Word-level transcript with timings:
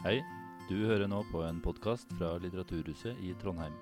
Hei, 0.00 0.22
du 0.64 0.78
hører 0.88 1.10
nå 1.12 1.18
på 1.28 1.42
en 1.44 1.58
podkast 1.60 2.08
fra 2.16 2.30
Litteraturhuset 2.40 3.18
i 3.20 3.34
Trondheim. 3.36 3.74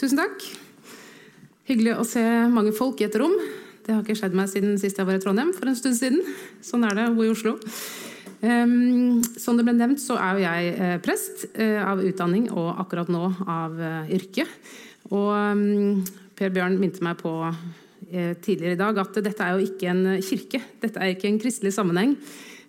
Tusen 0.00 0.16
takk. 0.16 0.48
Hyggelig 1.68 1.92
å 1.92 2.08
se 2.08 2.24
mange 2.48 2.72
folk 2.72 3.04
i 3.04 3.10
et 3.10 3.20
rom. 3.20 3.36
Det 3.84 3.92
har 3.92 4.00
ikke 4.00 4.16
skjedd 4.16 4.40
meg 4.40 4.48
siden 4.48 4.80
sist 4.80 4.96
jeg 4.96 5.04
var 5.04 5.20
i 5.20 5.20
Trondheim 5.20 5.52
for 5.52 5.68
en 5.68 5.76
stund 5.76 6.00
siden. 6.00 6.24
Sånn 6.64 6.88
er 6.88 6.96
det 6.96 7.10
å 7.12 7.16
bo 7.20 7.28
i 7.28 7.34
Oslo. 7.36 7.58
Um, 8.38 9.18
som 9.34 9.58
det 9.58 9.64
ble 9.66 9.74
nevnt, 9.74 9.98
så 10.02 10.14
er 10.22 10.36
jo 10.36 10.44
jeg 10.44 10.74
eh, 10.76 10.98
prest 11.02 11.48
eh, 11.58 11.80
av 11.82 11.98
utdanning 12.06 12.46
og 12.52 12.68
akkurat 12.84 13.10
nå 13.10 13.24
av 13.50 13.74
eh, 13.82 14.12
yrke. 14.14 14.44
Og 15.10 15.32
um, 15.34 16.04
Per 16.38 16.52
Bjørn 16.54 16.78
minte 16.78 17.02
meg 17.02 17.18
på 17.18 17.34
tidligere 18.08 18.72
i 18.72 18.78
dag 18.78 18.96
at 19.02 19.18
dette 19.20 19.44
er 19.44 19.58
jo 19.58 19.66
ikke 19.66 19.88
en 19.90 20.04
kirke. 20.24 20.60
Dette 20.80 21.02
er 21.02 21.10
ikke 21.12 21.26
en 21.28 21.40
kristelig 21.42 21.74
sammenheng. 21.76 22.14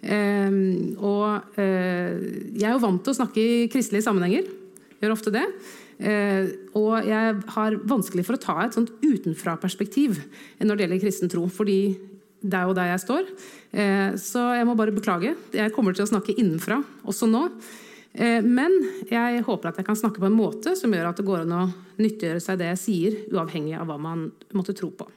Um, 0.04 0.98
og 0.98 1.56
jeg 1.56 2.66
er 2.66 2.74
jo 2.74 2.82
vant 2.84 3.00
til 3.06 3.14
å 3.14 3.20
snakke 3.22 3.40
i 3.40 3.70
kristelige 3.72 4.04
sammenhenger. 4.04 4.50
Gjør 5.00 5.16
ofte 5.16 5.32
det. 5.32 5.46
Eh, 6.00 6.48
og 6.80 7.04
jeg 7.04 7.40
har 7.56 7.76
vanskelig 7.92 8.24
for 8.24 8.38
å 8.38 8.40
ta 8.40 8.56
et 8.64 8.76
sånt 8.78 8.94
utenfra-perspektiv 9.04 10.22
når 10.64 10.78
det 10.78 10.86
gjelder 10.86 11.02
kristen 11.04 11.32
tro. 11.32 11.48
fordi 11.52 11.98
det 12.40 12.56
er 12.56 12.70
jo 12.70 12.76
der 12.76 12.90
jeg 12.94 13.04
står. 13.04 13.30
Eh, 13.76 14.16
så 14.20 14.46
jeg 14.56 14.68
må 14.68 14.76
bare 14.80 14.96
beklage. 14.96 15.36
Jeg 15.56 15.74
kommer 15.76 15.96
til 15.96 16.06
å 16.06 16.10
snakke 16.10 16.36
innenfra 16.40 16.80
også 17.04 17.28
nå. 17.30 17.46
Eh, 18.14 18.40
men 18.46 18.74
jeg 19.10 19.44
håper 19.46 19.70
at 19.70 19.82
jeg 19.82 19.88
kan 19.88 20.00
snakke 20.00 20.22
på 20.24 20.30
en 20.30 20.38
måte 20.38 20.76
som 20.80 20.94
gjør 20.94 21.12
at 21.12 21.20
det 21.20 21.28
går 21.28 21.44
an 21.44 21.58
å 21.58 21.66
nyttiggjøre 22.00 22.44
seg 22.44 22.62
det 22.62 22.72
jeg 22.72 22.82
sier, 22.84 23.18
uavhengig 23.34 23.76
av 23.78 23.90
hva 23.90 24.00
man 24.02 24.30
måtte 24.56 24.76
tro 24.78 24.92
på. 24.96 25.10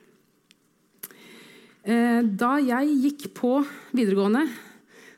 Eh, 1.86 2.20
da 2.27 2.56
jeg 2.62 2.98
gikk 3.06 3.30
på 3.39 3.55
videregående, 3.94 4.44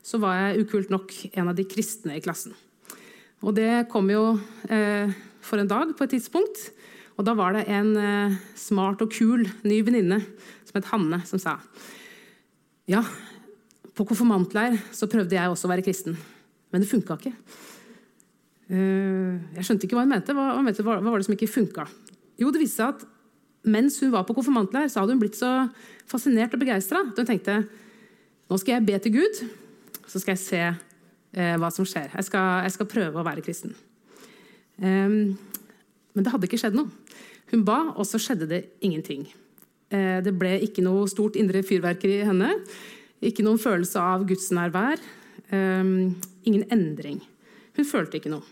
så 0.05 0.21
var 0.21 0.37
jeg 0.37 0.67
ukult 0.67 0.93
nok 0.93 1.13
en 1.33 1.49
av 1.49 1.57
de 1.57 1.65
kristne 1.65 2.19
i 2.19 2.25
klassen. 2.25 2.53
Og 3.45 3.57
det 3.57 3.87
kom 3.93 4.09
jo 4.13 4.37
for 5.45 5.61
en 5.61 5.69
dag 5.69 5.91
på 5.97 6.05
et 6.05 6.15
tidspunkt. 6.15 6.61
Og 7.17 7.25
da 7.29 7.35
var 7.37 7.57
det 7.57 7.67
en 7.73 8.37
smart 8.57 9.01
og 9.05 9.13
kul 9.13 9.45
ny 9.65 9.81
venninne 9.85 10.23
som 10.65 10.79
het 10.79 10.89
Hanne, 10.93 11.21
som 11.29 11.41
sa 11.41 11.59
ja, 12.91 13.05
på 13.95 14.07
konfirmantleir 14.09 14.77
så 14.93 15.09
prøvde 15.11 15.37
jeg 15.37 15.51
også 15.51 15.69
å 15.69 15.73
være 15.73 15.85
kristen, 15.87 16.17
men 16.73 16.83
det 16.83 16.91
funka 16.91 17.17
ikke. 17.21 17.35
Eh, 18.73 19.35
jeg 19.59 19.67
skjønte 19.67 19.87
ikke 19.87 19.99
hva 19.99 20.07
hun 20.07 20.15
mente. 20.15 20.35
Hva, 20.37 20.99
hva 20.99 21.11
var 21.11 21.21
det 21.21 21.29
som 21.29 21.37
ikke 21.37 21.51
funka? 21.51 21.87
Jo, 22.41 22.51
det 22.51 22.63
viste 22.63 22.81
seg 22.81 22.95
at 22.95 23.05
mens 23.65 23.97
hun 24.03 24.13
var 24.13 24.27
på 24.29 24.37
konfirmantleir, 24.37 24.91
så 24.93 25.01
hadde 25.01 25.15
hun 25.15 25.23
blitt 25.23 25.39
så 25.39 25.51
fascinert 26.11 26.53
og 26.57 26.61
begeistra 26.61 27.01
at 27.05 27.21
hun 27.21 27.29
tenkte 27.29 27.63
nå 28.51 28.59
skal 28.61 28.77
jeg 28.77 28.87
be 28.87 28.99
til 29.01 29.15
Gud, 29.15 29.39
så 30.05 30.21
skal 30.21 30.35
jeg 30.35 30.43
se 30.43 30.61
eh, 30.65 31.55
hva 31.61 31.71
som 31.73 31.87
skjer. 31.89 32.11
Jeg 32.13 32.29
skal, 32.29 32.65
jeg 32.67 32.75
skal, 32.75 32.91
prøve 32.91 33.21
å 33.21 33.25
være 33.27 33.45
kristen. 33.45 33.73
Um, 34.77 35.33
men 36.13 36.27
det 36.27 36.33
hadde 36.33 36.49
ikke 36.49 36.61
skjedd 36.61 36.77
noe. 36.77 36.91
Hun 37.53 37.65
ba, 37.67 37.79
og 37.95 38.05
så 38.09 38.21
skjedde 38.21 38.51
det 38.51 38.61
ingenting. 38.85 39.25
Eh, 39.95 40.19
det 40.25 40.35
ble 40.39 40.57
ikke 40.65 40.85
noe 40.85 41.07
stort 41.11 41.39
indre 41.39 41.63
fyrverkeri 41.67 42.21
i 42.23 42.27
henne. 42.29 42.51
Ikke 43.25 43.45
noen 43.47 43.61
følelse 43.63 44.01
av 44.01 44.25
gudsnærvær. 44.29 45.03
Um, 45.55 46.17
ingen 46.49 46.65
endring. 46.73 47.21
Hun 47.77 47.87
følte 47.87 48.19
ikke 48.19 48.33
noe. 48.33 48.45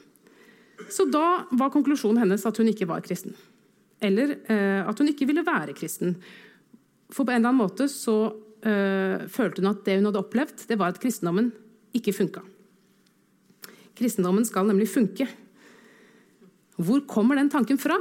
Så 0.92 1.06
da 1.10 1.44
var 1.58 1.72
konklusjonen 1.72 2.20
hennes 2.22 2.44
at 2.46 2.58
hun 2.60 2.70
ikke 2.70 2.88
var 2.90 3.02
kristen. 3.04 3.34
Eller 4.02 4.36
uh, 4.46 4.88
at 4.90 4.98
hun 5.00 5.10
ikke 5.10 5.26
ville 5.30 5.44
være 5.46 5.74
kristen. 5.78 6.16
For 7.12 7.24
på 7.24 7.32
en 7.32 7.40
eller 7.40 7.52
annen 7.52 7.62
måte 7.62 7.88
så 7.90 8.16
uh, 8.30 9.26
følte 9.32 9.62
hun 9.62 9.72
at 9.72 9.84
det 9.88 9.98
hun 9.98 10.08
hadde 10.10 10.22
opplevd, 10.22 10.66
det 10.68 10.78
var 10.80 10.94
at 10.94 11.00
kristendommen 11.02 11.50
ikke 11.96 12.14
funka. 12.16 12.44
Kristendommen 13.98 14.46
skal 14.48 14.68
nemlig 14.68 14.88
funke. 14.92 15.26
Hvor 16.80 17.02
kommer 17.08 17.36
den 17.36 17.50
tanken 17.52 17.80
fra? 17.80 17.98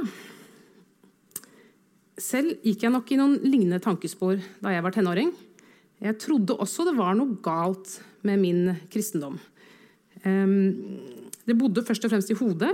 Selv 2.22 2.60
gikk 2.62 2.84
jeg 2.84 2.94
nok 2.94 3.10
i 3.10 3.18
noen 3.18 3.38
lignende 3.42 3.80
tankespor 3.82 4.38
da 4.62 4.72
jeg 4.74 4.84
var 4.84 4.94
tenåring. 4.94 5.32
Jeg 6.02 6.18
trodde 6.22 6.58
også 6.58 6.86
det 6.86 6.94
var 6.98 7.16
noe 7.18 7.38
galt 7.42 7.96
med 8.26 8.40
min 8.42 8.62
kristendom. 8.90 9.38
Det 10.22 11.56
bodde 11.58 11.84
først 11.86 12.06
og 12.06 12.12
fremst 12.12 12.30
i 12.30 12.38
hodet, 12.38 12.70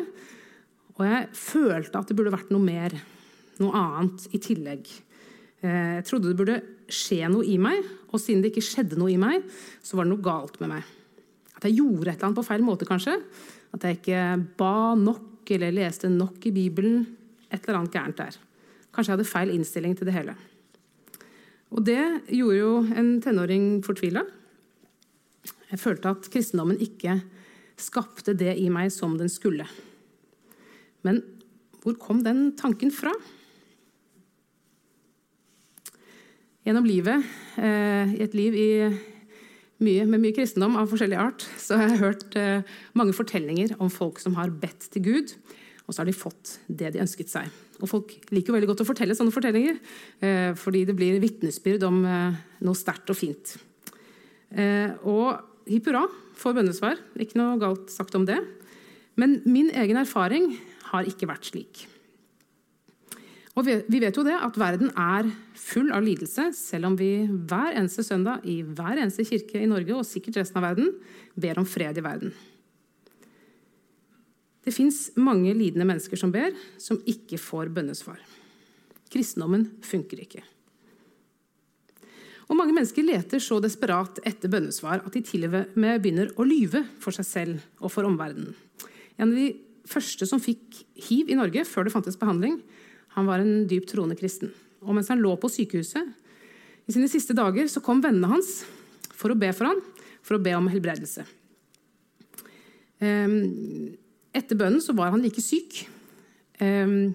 og 0.99 1.05
jeg 1.07 1.29
følte 1.39 2.01
at 2.01 2.11
det 2.11 2.17
burde 2.19 2.33
vært 2.35 2.51
noe 2.53 2.65
mer, 2.65 2.97
noe 3.63 3.77
annet 3.79 4.27
i 4.35 4.41
tillegg. 4.43 4.89
Eh, 5.63 5.95
jeg 5.99 6.07
trodde 6.09 6.33
det 6.33 6.39
burde 6.39 6.59
skje 6.91 7.29
noe 7.31 7.47
i 7.47 7.55
meg, 7.63 7.87
og 8.11 8.21
siden 8.21 8.43
det 8.43 8.51
ikke 8.53 8.67
skjedde 8.67 8.99
noe 8.99 9.13
i 9.13 9.21
meg, 9.21 9.47
så 9.85 9.97
var 9.97 10.07
det 10.07 10.13
noe 10.13 10.25
galt 10.25 10.59
med 10.63 10.73
meg. 10.75 10.91
At 11.57 11.69
jeg 11.69 11.79
gjorde 11.79 12.11
et 12.11 12.19
eller 12.19 12.29
annet 12.29 12.41
på 12.41 12.47
feil 12.47 12.67
måte, 12.67 12.89
kanskje. 12.89 13.17
At 13.75 13.87
jeg 13.87 14.01
ikke 14.01 14.27
ba 14.59 14.75
nok 14.99 15.49
eller 15.55 15.75
leste 15.75 16.11
nok 16.13 16.45
i 16.51 16.55
Bibelen. 16.55 17.01
Et 17.49 17.63
eller 17.63 17.81
annet 17.81 17.95
gærent 17.95 18.21
der. 18.21 18.37
Kanskje 18.99 19.13
jeg 19.13 19.19
hadde 19.21 19.31
feil 19.31 19.51
innstilling 19.55 19.93
til 19.95 20.09
det 20.09 20.13
hele. 20.17 20.33
Og 21.71 21.85
det 21.87 22.01
gjorde 22.35 22.57
jo 22.59 22.71
en 22.99 23.11
tenåring 23.23 23.67
fortvila. 23.87 24.25
Jeg 25.71 25.79
følte 25.79 26.11
at 26.11 26.27
kristendommen 26.33 26.81
ikke 26.83 27.21
skapte 27.79 28.35
det 28.35 28.57
i 28.59 28.67
meg 28.75 28.91
som 28.91 29.15
den 29.21 29.31
skulle. 29.31 29.69
Men 31.07 31.21
hvor 31.85 31.95
kom 32.03 32.25
den 32.27 32.57
tanken 32.59 32.91
fra? 32.91 33.13
Gjennom 36.67 36.91
livet, 36.91 37.23
eh, 37.55 38.19
i 38.19 38.25
et 38.27 38.35
liv 38.35 38.59
i 38.59 38.71
mye, 39.79 40.09
med 40.11 40.19
mye 40.19 40.35
kristendom 40.35 40.75
av 40.75 40.91
forskjellig 40.91 41.23
art, 41.23 41.47
så 41.55 41.79
har 41.79 41.93
jeg 41.93 42.03
hørt 42.03 42.35
eh, 42.35 42.67
mange 42.99 43.15
fortellinger 43.15 43.79
om 43.79 43.95
folk 43.95 44.19
som 44.19 44.35
har 44.35 44.51
bedt 44.51 44.91
til 44.91 45.07
Gud, 45.07 45.39
og 45.89 45.95
så 45.95 46.03
har 46.03 46.09
de 46.11 46.17
fått 46.17 46.59
det 46.69 46.93
de 46.93 47.01
ønsket 47.01 47.33
seg. 47.33 47.49
Og 47.81 47.89
folk 47.89 48.13
liker 48.35 48.53
veldig 48.53 48.69
godt 48.69 48.83
å 48.85 48.89
fortelle 48.91 49.17
sånne 49.17 49.33
fortellinger, 49.33 49.79
eh, 50.21 50.53
fordi 50.59 50.85
det 50.85 50.97
blir 50.99 51.21
vitnesbyrd 51.23 51.87
om 51.89 52.03
eh, 52.05 52.39
noe 52.69 52.77
sterkt 52.77 53.09
og 53.09 53.17
fint. 53.17 53.55
Eh, 54.53 54.93
og 55.09 55.41
hipp 55.69 55.89
hurra 55.89 56.05
for 56.37 56.57
bønnesvar. 56.57 57.01
Ikke 57.17 57.41
noe 57.41 57.57
galt 57.63 57.89
sagt 57.95 58.17
om 58.19 58.27
det. 58.29 58.37
Men 59.19 59.41
min 59.49 59.73
egen 59.73 59.97
erfaring 60.01 60.53
har 60.93 61.09
ikke 61.09 61.31
vært 61.31 61.49
slik. 61.49 61.87
Og 63.59 63.65
Vi 63.67 63.99
vet 63.99 64.15
jo 64.15 64.23
det 64.23 64.37
at 64.39 64.55
verden 64.61 64.93
er 64.95 65.27
full 65.59 65.89
av 65.91 66.05
lidelse, 66.07 66.53
selv 66.55 66.93
om 66.93 66.99
vi 66.99 67.27
hver 67.27 67.75
eneste 67.75 68.05
søndag 68.07 68.45
i 68.47 68.61
hver 68.63 69.01
eneste 69.01 69.27
kirke 69.27 69.59
i 69.59 69.67
Norge 69.67 69.97
og 69.97 70.07
sikkert 70.07 70.39
resten 70.39 70.61
av 70.61 70.69
verden 70.69 70.93
ber 71.35 71.59
om 71.59 71.67
fred 71.67 71.99
i 71.99 72.05
verden. 72.05 72.31
Det 74.69 74.75
fins 74.77 75.07
mange 75.17 75.55
lidende 75.57 75.87
mennesker 75.89 76.21
som 76.21 76.33
ber, 76.33 76.53
som 76.77 77.01
ikke 77.09 77.39
får 77.41 77.71
bønnesvar. 77.73 78.21
Kristendommen 79.09 79.65
funker 79.81 80.21
ikke. 80.21 80.43
Og 82.49 82.57
Mange 82.57 82.75
mennesker 82.77 83.05
leter 83.05 83.41
så 83.41 83.59
desperat 83.65 84.21
etter 84.29 84.53
bønnesvar 84.53 85.01
at 85.05 85.15
de 85.15 85.23
til 85.25 85.47
og 85.49 85.55
med 85.77 86.03
begynner 86.05 86.33
å 86.37 86.45
lyve 86.49 86.83
for 87.01 87.17
seg 87.17 87.27
selv 87.29 87.81
og 87.81 87.93
for 87.93 88.09
omverdenen. 88.09 88.53
En 89.17 89.31
av 89.31 89.37
de 89.37 89.51
første 89.89 90.29
som 90.29 90.41
fikk 90.41 90.83
hiv 91.09 91.33
i 91.33 91.37
Norge 91.39 91.65
før 91.69 91.89
det 91.89 91.95
fantes 91.95 92.21
behandling, 92.21 92.59
han 93.17 93.29
var 93.29 93.41
en 93.41 93.65
dypt 93.69 93.93
troende 93.93 94.17
kristen. 94.21 94.53
Og 94.85 94.97
mens 94.97 95.09
han 95.13 95.21
lå 95.21 95.33
på 95.41 95.51
sykehuset 95.53 96.13
i 96.89 96.97
sine 96.97 97.09
siste 97.09 97.37
dager, 97.37 97.69
så 97.73 97.81
kom 97.85 98.05
vennene 98.05 98.31
hans 98.33 98.63
for 99.17 99.33
å 99.33 99.39
be 99.39 99.49
for 99.57 99.73
ham, 99.73 99.81
for 100.25 100.37
å 100.37 100.43
be 100.45 100.53
om 100.57 100.69
helbredelse. 100.73 101.25
Um, 103.01 103.97
etter 104.37 104.59
bønnen 104.59 104.83
så 104.85 104.95
var 104.97 105.13
han 105.15 105.23
like 105.25 105.43
syk. 105.43 105.83
Um, 106.61 107.15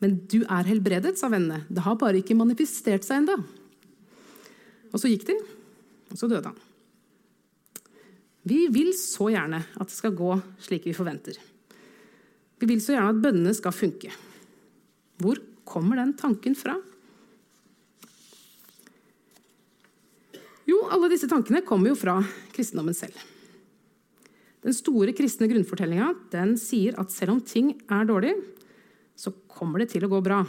men 0.00 0.16
du 0.30 0.40
er 0.42 0.68
helbredet, 0.68 1.16
sa 1.20 1.28
vennene. 1.32 1.64
Det 1.68 1.84
har 1.84 1.98
bare 2.00 2.20
ikke 2.20 2.38
manifestert 2.38 3.04
seg 3.06 3.22
ennå. 3.22 3.36
Og 4.90 4.98
så 4.98 5.10
gikk 5.10 5.26
de, 5.28 5.36
og 6.10 6.18
så 6.18 6.28
døde 6.30 6.50
han. 6.50 6.58
Vi 8.48 8.64
vil 8.72 8.94
så 8.96 9.28
gjerne 9.34 9.60
at 9.60 9.90
det 9.90 9.96
skal 9.96 10.16
gå 10.16 10.32
slik 10.64 10.88
vi 10.88 10.96
forventer. 10.96 11.36
Vi 12.60 12.68
vil 12.68 12.80
så 12.82 12.94
gjerne 12.94 13.12
at 13.12 13.20
bønnene 13.22 13.52
skal 13.56 13.76
funke. 13.76 14.12
Hvor 15.20 15.40
kommer 15.68 16.00
den 16.00 16.14
tanken 16.18 16.56
fra? 16.56 16.78
Jo, 20.68 20.80
alle 20.92 21.10
disse 21.12 21.28
tankene 21.30 21.64
kommer 21.66 21.92
jo 21.92 21.98
fra 21.98 22.16
kristendommen 22.54 22.96
selv. 22.96 23.16
Den 24.60 24.76
store 24.76 25.14
kristne 25.16 25.48
grunnfortellinga 25.48 26.10
sier 26.60 26.98
at 27.00 27.12
selv 27.14 27.36
om 27.36 27.40
ting 27.40 27.72
er 27.88 28.08
dårlig, 28.08 28.34
så 29.16 29.32
kommer 29.48 29.80
det 29.80 29.90
til 29.94 30.04
å 30.04 30.10
gå 30.12 30.20
bra. 30.24 30.42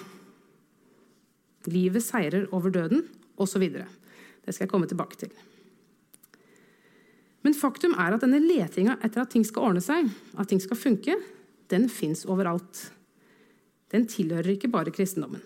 Livet 1.71 2.03
seirer 2.03 2.49
over 2.55 2.73
døden, 2.73 3.05
osv. 3.41 3.63
Det 3.71 4.53
skal 4.53 4.65
jeg 4.65 4.71
komme 4.71 4.89
tilbake 4.89 5.19
til. 5.23 5.31
Men 7.41 7.57
faktum 7.57 7.95
er 7.97 8.13
at 8.13 8.23
denne 8.23 8.41
letinga 8.43 8.97
etter 9.01 9.23
at 9.23 9.31
ting 9.33 9.45
skal 9.47 9.71
ordne 9.71 9.83
seg, 9.83 10.09
at 10.37 10.49
ting 10.49 10.61
skal 10.61 10.77
funke, 10.77 11.15
den 11.71 11.87
fins 11.89 12.25
overalt. 12.29 12.89
Den 13.91 14.05
tilhører 14.11 14.55
ikke 14.55 14.71
bare 14.71 14.93
kristendommen. 14.93 15.41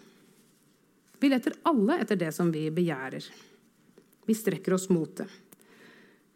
Vi 1.22 1.30
leter 1.32 1.56
alle 1.66 2.00
etter 2.02 2.20
det 2.20 2.34
som 2.36 2.52
vi 2.54 2.68
begjærer. 2.74 3.24
Vi 4.26 4.36
strekker 4.36 4.76
oss 4.76 4.90
mot 4.92 5.14
det. 5.18 5.30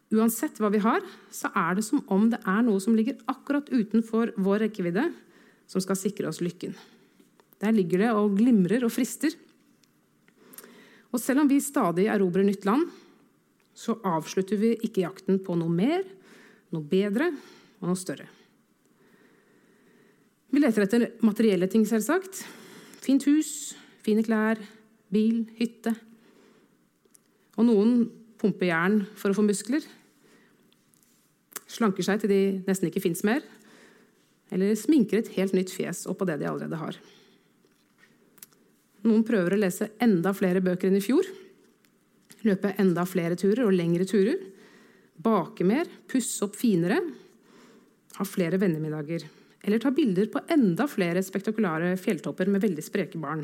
Uansett 0.10 0.58
hva 0.58 0.72
vi 0.74 0.82
har, 0.82 1.04
så 1.30 1.52
er 1.54 1.78
det 1.78 1.84
som 1.86 2.02
om 2.10 2.30
det 2.32 2.40
er 2.42 2.64
noe 2.66 2.82
som 2.82 2.96
ligger 2.98 3.20
akkurat 3.30 3.68
utenfor 3.70 4.34
vår 4.42 4.66
rekkevidde, 4.66 5.06
som 5.70 5.84
skal 5.84 6.00
sikre 6.00 6.32
oss 6.32 6.42
lykken. 6.42 6.74
Der 7.62 7.76
ligger 7.76 8.02
det 8.02 8.10
og 8.18 8.40
glimrer 8.40 8.86
og 8.88 8.94
frister. 8.96 9.36
Og 11.14 11.22
selv 11.22 11.44
om 11.44 11.50
vi 11.50 11.60
stadig 11.62 12.08
erobrer 12.10 12.48
nytt 12.48 12.66
land, 12.66 12.88
så 13.78 14.00
avslutter 14.06 14.58
vi 14.60 14.74
ikke 14.82 15.06
jakten 15.06 15.40
på 15.46 15.56
noe 15.60 15.72
mer, 15.72 16.04
noe 16.74 16.86
bedre 16.86 17.30
og 17.80 17.92
noe 17.92 18.00
større. 18.00 18.26
Vi 20.50 20.62
leter 20.62 20.88
etter 20.88 21.06
materielle 21.22 21.70
ting, 21.70 21.86
selvsagt. 21.86 22.42
Fint 23.04 23.28
hus, 23.30 23.76
fine 24.02 24.24
klær, 24.26 24.58
bil, 25.14 25.44
hytte. 25.60 25.94
Og 27.60 27.68
noen 27.70 27.94
pumper 28.42 28.72
jern 28.72 29.04
for 29.20 29.30
å 29.30 29.38
få 29.38 29.46
muskler. 29.46 29.86
Slanker 31.70 32.06
seg 32.06 32.24
til 32.24 32.32
de 32.32 32.42
nesten 32.66 32.90
ikke 32.90 33.04
fins 33.04 33.22
mer. 33.28 33.44
Eller 34.54 34.74
sminker 34.78 35.22
et 35.22 35.34
helt 35.36 35.54
nytt 35.54 35.74
fjes 35.74 36.08
oppå 36.10 36.26
det 36.26 36.40
de 36.42 36.50
allerede 36.50 36.80
har. 36.80 36.98
Noen 39.06 39.24
prøver 39.24 39.56
å 39.56 39.62
lese 39.62 39.92
enda 40.02 40.34
flere 40.36 40.64
bøker 40.66 40.90
enn 40.90 40.98
i 41.00 41.04
fjor. 41.04 41.28
Løpe 42.48 42.74
enda 42.82 43.06
flere 43.08 43.38
turer 43.40 43.68
og 43.68 43.76
lengre 43.76 44.08
turer. 44.10 44.42
Bake 45.20 45.66
mer, 45.68 45.88
pusse 46.10 46.42
opp 46.48 46.58
finere. 46.58 47.00
Ha 48.18 48.26
flere 48.28 48.60
vennemiddager. 48.60 49.26
Eller 49.64 49.82
ta 49.84 49.92
bilder 49.92 50.30
på 50.32 50.42
enda 50.52 50.88
flere 50.88 51.22
spektakulære 51.24 51.96
fjelltopper 52.00 52.50
med 52.52 52.64
veldig 52.64 52.84
spreke 52.84 53.20
barn. 53.22 53.44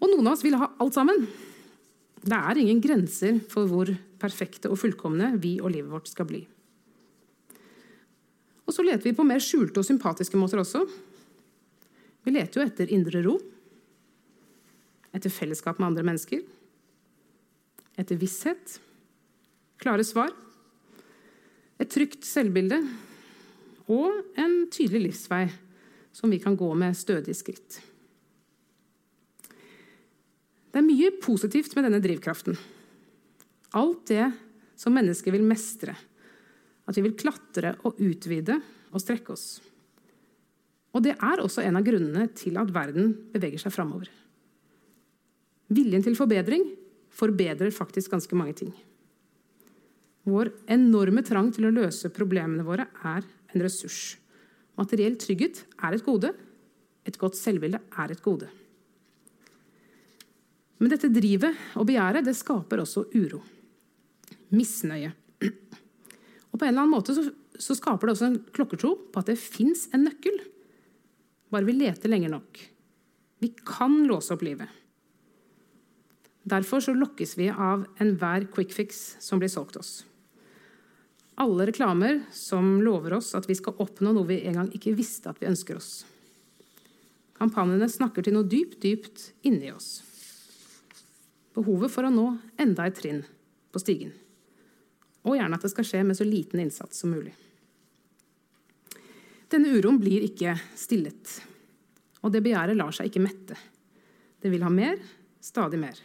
Og 0.00 0.08
noen 0.08 0.26
av 0.26 0.34
oss 0.34 0.44
vil 0.44 0.58
ha 0.58 0.72
alt 0.80 0.96
sammen. 0.96 1.24
Det 2.20 2.36
er 2.36 2.58
ingen 2.60 2.82
grenser 2.84 3.38
for 3.48 3.68
hvor 3.68 3.90
perfekte 4.20 4.68
og 4.68 4.78
fullkomne 4.80 5.32
vi 5.40 5.56
og 5.60 5.72
livet 5.72 5.92
vårt 5.92 6.10
skal 6.10 6.28
bli. 6.28 6.42
Og 8.68 8.74
så 8.76 8.84
leter 8.84 9.08
vi 9.08 9.16
på 9.16 9.24
mer 9.26 9.40
skjulte 9.42 9.80
og 9.80 9.86
sympatiske 9.88 10.38
måter 10.38 10.60
også. 10.60 10.84
Vi 12.22 12.34
leter 12.34 12.60
jo 12.60 12.66
etter 12.68 12.92
indre 12.92 13.22
ro, 13.24 13.38
etter 15.16 15.32
fellesskap 15.32 15.80
med 15.80 15.88
andre 15.88 16.04
mennesker, 16.06 16.44
etter 17.98 18.20
visshet, 18.20 18.76
klare 19.80 20.04
svar, 20.06 20.30
et 21.80 21.90
trygt 21.90 22.28
selvbilde 22.28 22.78
og 23.90 24.36
en 24.38 24.66
tydelig 24.70 25.08
livsvei 25.08 25.46
som 26.12 26.30
vi 26.30 26.38
kan 26.42 26.58
gå 26.58 26.68
med 26.76 26.98
stødige 26.98 27.38
skritt. 27.38 27.80
Det 30.70 30.78
er 30.78 30.86
mye 30.86 31.10
positivt 31.22 31.74
med 31.76 31.88
denne 31.88 32.02
drivkraften. 32.02 32.58
Alt 33.78 34.04
det 34.10 34.28
som 34.78 34.94
mennesker 34.94 35.34
vil 35.34 35.46
mestre. 35.46 35.96
At 36.86 36.96
vi 36.96 37.04
vil 37.06 37.18
klatre 37.18 37.74
og 37.86 37.98
utvide 38.02 38.56
og 38.90 39.02
strekke 39.02 39.34
oss. 39.34 39.60
Og 40.94 41.04
det 41.04 41.14
er 41.14 41.42
også 41.42 41.62
en 41.62 41.78
av 41.78 41.86
grunnene 41.86 42.26
til 42.34 42.58
at 42.58 42.70
verden 42.74 43.12
beveger 43.34 43.62
seg 43.62 43.74
framover. 43.74 44.08
Viljen 45.70 46.02
til 46.02 46.16
forbedring 46.18 46.64
forbedrer 47.14 47.70
faktisk 47.74 48.14
ganske 48.14 48.38
mange 48.38 48.56
ting. 48.62 48.72
Vår 50.26 50.50
enorme 50.70 51.22
trang 51.26 51.50
til 51.54 51.68
å 51.68 51.74
løse 51.74 52.10
problemene 52.14 52.66
våre 52.66 52.88
er 53.06 53.26
en 53.54 53.62
ressurs. 53.62 54.16
Materiell 54.78 55.16
trygghet 55.20 55.64
er 55.82 55.96
et 55.96 56.06
gode. 56.06 56.32
Et 57.06 57.16
godt 57.18 57.38
selvbilde 57.38 57.80
er 57.80 58.12
et 58.12 58.22
gode. 58.22 58.50
Men 60.80 60.88
dette 60.88 61.12
drivet 61.12 61.76
og 61.76 61.84
begjæret 61.88 62.24
det 62.24 62.36
skaper 62.38 62.80
også 62.80 63.04
uro. 63.12 63.42
Misnøye. 64.56 65.12
Og 66.50 66.56
på 66.56 66.64
en 66.64 66.72
eller 66.72 66.86
annen 66.86 66.94
måte 66.94 67.14
så, 67.14 67.26
så 67.60 67.76
skaper 67.76 68.08
det 68.08 68.16
også 68.16 68.28
en 68.30 68.40
klokkertro 68.56 68.94
på 69.12 69.20
at 69.20 69.28
det 69.28 69.38
fins 69.38 69.86
en 69.94 70.06
nøkkel. 70.08 70.40
Bare 71.52 71.68
vi 71.68 71.76
leter 71.76 72.10
lenger 72.10 72.32
nok. 72.32 72.62
Vi 73.44 73.52
kan 73.66 74.00
låse 74.08 74.32
opp 74.34 74.44
livet. 74.46 74.68
Derfor 76.50 76.80
så 76.80 76.96
lokkes 76.96 77.36
vi 77.36 77.50
av 77.52 77.84
enhver 78.00 78.48
quick 78.52 78.72
fix 78.72 79.18
som 79.20 79.40
blir 79.40 79.52
solgt 79.52 79.76
oss. 79.76 79.92
Alle 81.40 81.68
reklamer 81.68 82.22
som 82.36 82.78
lover 82.84 83.18
oss 83.20 83.34
at 83.36 83.46
vi 83.48 83.56
skal 83.56 83.76
oppnå 83.80 84.14
noe 84.16 84.28
vi 84.28 84.40
en 84.48 84.62
gang 84.62 84.72
ikke 84.76 84.96
visste 84.96 85.28
at 85.28 85.40
vi 85.40 85.48
ønsker 85.52 85.76
oss. 85.76 86.06
Kampanjene 87.36 87.88
snakker 87.88 88.24
til 88.24 88.36
noe 88.36 88.48
dypt, 88.48 88.80
dypt 88.82 89.30
inni 89.48 89.72
oss 89.72 90.00
behovet 91.56 91.92
for 91.92 92.06
å 92.06 92.12
nå 92.14 92.26
enda 92.60 92.86
et 92.86 92.98
trinn 92.98 93.22
på 93.70 93.82
stigen. 93.82 94.12
Og 95.26 95.36
gjerne 95.36 95.58
at 95.58 95.64
det 95.66 95.72
skal 95.72 95.86
skje 95.86 96.02
med 96.06 96.18
så 96.18 96.26
liten 96.26 96.62
innsats 96.62 97.02
som 97.02 97.12
mulig. 97.12 97.34
Denne 99.50 99.72
uroen 99.74 99.98
blir 99.98 100.22
ikke 100.28 100.54
stillet, 100.78 101.40
og 102.22 102.30
det 102.32 102.42
begjæret 102.44 102.78
lar 102.78 102.94
seg 102.94 103.10
ikke 103.10 103.24
mette. 103.24 103.56
Det 104.40 104.52
vil 104.52 104.62
ha 104.64 104.70
mer, 104.72 105.00
stadig 105.42 105.80
mer. 105.82 105.98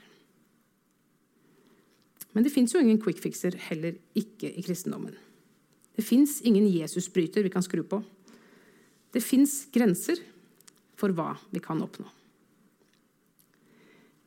Men 2.35 2.43
det 2.43 2.51
fins 2.51 2.73
jo 2.73 2.81
ingen 2.81 2.99
quick 2.99 3.21
fixer 3.23 3.55
heller 3.69 3.95
ikke 4.17 4.49
i 4.49 4.63
kristendommen. 4.65 5.13
Det 5.95 6.03
fins 6.03 6.41
ingen 6.43 6.67
Jesusbryter 6.67 7.45
vi 7.45 7.53
kan 7.53 7.63
skru 7.63 7.85
på. 7.87 8.01
Det 9.15 9.23
fins 9.23 9.61
grenser 9.71 10.19
for 10.99 11.15
hva 11.15 11.29
vi 11.53 11.61
kan 11.63 11.79
oppnå. 11.83 12.09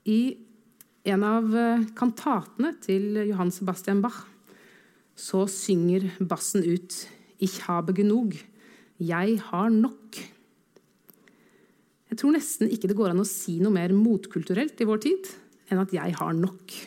I 0.09 0.48
en 1.09 1.25
av 1.25 1.55
eh, 1.57 1.87
kantatene 1.97 2.75
til 2.85 3.17
Johan 3.31 3.53
Sebastian 3.55 4.03
Bach 4.05 4.25
så 5.19 5.47
synger 5.51 6.11
bassen 6.21 6.63
ut 6.63 7.09
'Ich 7.41 7.61
habe 7.67 7.93
genug'. 7.95 8.37
Jeg 8.99 9.39
har 9.39 9.71
nok. 9.71 10.19
Jeg 12.11 12.19
tror 12.19 12.33
nesten 12.35 12.69
ikke 12.69 12.89
det 12.89 12.97
går 12.97 13.11
an 13.11 13.23
å 13.23 13.27
si 13.27 13.59
noe 13.61 13.73
mer 13.73 13.95
motkulturelt 13.95 14.81
i 14.81 14.89
vår 14.89 14.99
tid 14.99 15.31
enn 15.71 15.79
at 15.79 15.93
'jeg 15.93 16.15
har 16.19 16.33
nok'. 16.35 16.87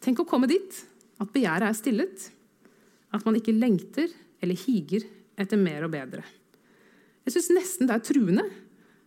Tenk 0.00 0.20
å 0.20 0.28
komme 0.28 0.48
dit, 0.48 0.86
at 1.20 1.32
begjæret 1.32 1.68
er 1.68 1.74
stillet. 1.74 2.30
At 3.12 3.24
man 3.24 3.34
ikke 3.34 3.58
lengter 3.58 4.08
eller 4.42 4.54
higer 4.54 5.04
etter 5.36 5.56
mer 5.56 5.84
og 5.84 5.92
bedre. 5.92 6.24
Jeg 7.24 7.34
syns 7.34 7.50
nesten 7.50 7.86
det 7.86 7.94
er 7.94 8.04
truende, 8.04 8.50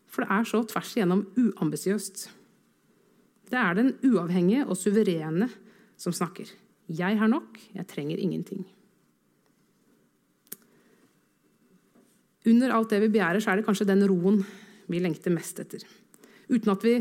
for 0.07 0.21
det 0.21 0.31
er 0.31 0.43
så 0.43 0.62
tvers 0.67 0.93
igjennom 0.95 1.25
uambisiøst. 1.36 2.40
Det 3.51 3.60
er 3.60 3.75
den 3.75 3.93
uavhengige 4.08 4.65
og 4.65 4.77
suverene 4.79 5.50
som 6.00 6.15
snakker. 6.15 6.48
Jeg 6.91 7.17
har 7.20 7.29
nok, 7.31 7.60
jeg 7.75 7.88
trenger 7.88 8.20
ingenting. 8.20 8.63
Under 12.48 12.74
alt 12.74 12.89
det 12.89 13.01
vi 13.03 13.12
begjærer, 13.12 13.43
så 13.43 13.51
er 13.51 13.60
det 13.60 13.67
kanskje 13.67 13.89
den 13.91 14.05
roen 14.10 14.39
vi 14.89 15.01
lengter 15.03 15.34
mest 15.34 15.60
etter. 15.62 15.84
Uten 16.50 16.72
at 16.74 16.84
vi 16.86 16.96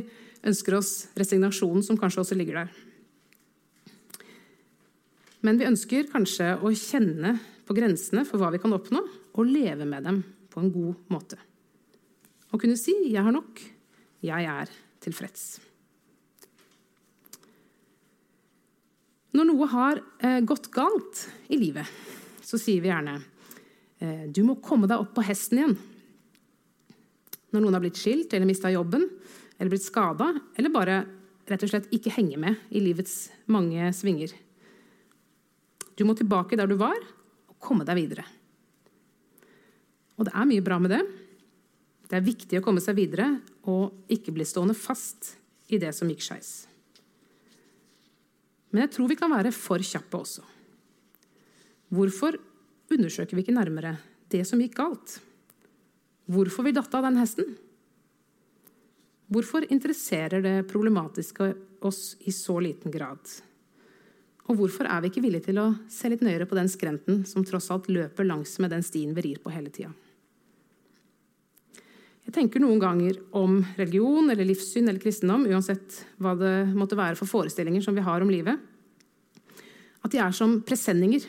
ønsker 0.47 0.77
oss 0.77 0.93
resignasjonen 1.19 1.85
som 1.87 1.99
kanskje 2.01 2.25
også 2.25 2.37
ligger 2.39 2.61
der. 2.61 2.75
Men 5.47 5.57
vi 5.57 5.69
ønsker 5.71 6.11
kanskje 6.13 6.53
å 6.61 6.75
kjenne 6.77 7.39
på 7.65 7.77
grensene 7.77 8.27
for 8.29 8.43
hva 8.43 8.51
vi 8.53 8.61
kan 8.61 8.75
oppnå, 8.77 9.01
og 9.39 9.47
leve 9.47 9.87
med 9.89 10.05
dem 10.05 10.21
på 10.51 10.61
en 10.61 10.73
god 10.75 11.11
måte. 11.15 11.39
Å 12.51 12.59
kunne 12.59 12.77
si 12.77 12.93
'jeg 13.09 13.23
har 13.23 13.33
nok', 13.33 13.61
'jeg 14.21 14.45
er 14.45 14.69
tilfreds'. 15.01 15.70
Når 19.37 19.47
noe 19.47 19.69
har 19.71 20.01
eh, 20.19 20.41
gått 20.43 20.71
galt 20.75 21.27
i 21.53 21.59
livet, 21.61 21.87
så 22.43 22.59
sier 22.59 22.83
vi 22.83 22.91
gjerne 22.91 23.21
eh, 24.03 24.27
du 24.27 24.43
må 24.47 24.59
komme 24.63 24.91
deg 24.91 25.03
opp 25.03 25.13
på 25.15 25.25
hesten 25.27 25.61
igjen. 25.61 25.77
Når 27.51 27.63
noen 27.63 27.77
har 27.77 27.85
blitt 27.85 27.99
skilt 28.01 28.35
eller 28.35 28.49
mista 28.49 28.71
jobben 28.73 29.07
eller 29.61 29.71
blitt 29.71 29.87
skada, 29.87 30.33
eller 30.57 30.73
bare 30.73 31.03
rett 31.51 31.65
og 31.67 31.73
slett 31.73 31.91
ikke 31.95 32.13
henger 32.15 32.41
med 32.41 32.75
i 32.75 32.83
livets 32.83 33.29
mange 33.51 33.91
svinger. 33.95 34.33
Du 35.99 36.07
må 36.09 36.15
tilbake 36.17 36.57
der 36.57 36.71
du 36.71 36.79
var, 36.81 36.97
og 37.51 37.59
komme 37.61 37.85
deg 37.85 37.99
videre. 37.99 38.25
Og 40.17 40.27
det 40.29 40.33
er 40.37 40.49
mye 40.49 40.65
bra 40.65 40.79
med 40.81 40.95
det. 40.95 41.03
Det 42.09 42.19
er 42.19 42.27
viktig 42.27 42.59
å 42.59 42.65
komme 42.65 42.83
seg 42.83 42.97
videre 42.99 43.29
og 43.71 44.11
ikke 44.11 44.35
bli 44.35 44.47
stående 44.49 44.75
fast 44.79 45.35
i 45.71 45.79
det 45.79 45.93
som 45.97 46.09
gikk 46.11 46.25
skeis. 46.25 46.70
Men 48.71 48.85
jeg 48.85 48.95
tror 48.95 49.11
vi 49.11 49.19
kan 49.19 49.33
være 49.33 49.53
for 49.55 49.83
kjappe 49.83 50.21
også. 50.21 50.45
Hvorfor 51.91 52.37
undersøker 52.91 53.37
vi 53.37 53.43
ikke 53.45 53.57
nærmere 53.57 53.97
det 54.31 54.45
som 54.47 54.61
gikk 54.63 54.77
galt? 54.79 55.19
Hvorfor 56.31 56.67
vi 56.67 56.75
datt 56.77 56.95
av 56.95 57.07
den 57.09 57.19
hesten? 57.19 57.57
Hvorfor 59.31 59.67
interesserer 59.71 60.43
det 60.43 60.57
problematiske 60.71 61.53
oss 61.87 62.15
i 62.27 62.35
så 62.35 62.59
liten 62.63 62.95
grad? 62.95 63.23
Og 64.51 64.59
hvorfor 64.59 64.87
er 64.91 65.03
vi 65.03 65.11
ikke 65.11 65.23
villige 65.23 65.49
til 65.51 65.61
å 65.63 65.69
se 65.91 66.11
litt 66.11 66.23
nøyere 66.27 66.47
på 66.51 66.59
den 66.59 66.71
skrenten 66.71 67.23
som 67.27 67.47
tross 67.47 67.71
alt 67.71 67.91
løper 67.91 68.27
langs 68.27 68.57
med 68.63 68.73
den 68.75 68.83
stien 68.87 69.15
vi 69.15 69.29
rir 69.29 69.43
på 69.43 69.53
hele 69.55 69.71
tida? 69.75 69.93
Jeg 72.31 72.37
tenker 72.45 72.63
noen 72.63 72.79
ganger 72.79 73.17
om 73.35 73.57
religion 73.75 74.31
eller 74.31 74.47
livssyn 74.47 74.87
eller 74.87 75.03
kristendom, 75.03 75.49
uansett 75.51 75.97
hva 76.23 76.37
det 76.39 76.53
måtte 76.79 76.95
være 76.95 77.19
for 77.19 77.27
forestillinger 77.27 77.83
som 77.83 77.97
vi 77.97 78.05
har 78.07 78.23
om 78.23 78.31
livet, 78.31 78.55
at 79.99 80.15
de 80.15 80.21
er 80.23 80.37
som 80.39 80.61
presenninger. 80.63 81.27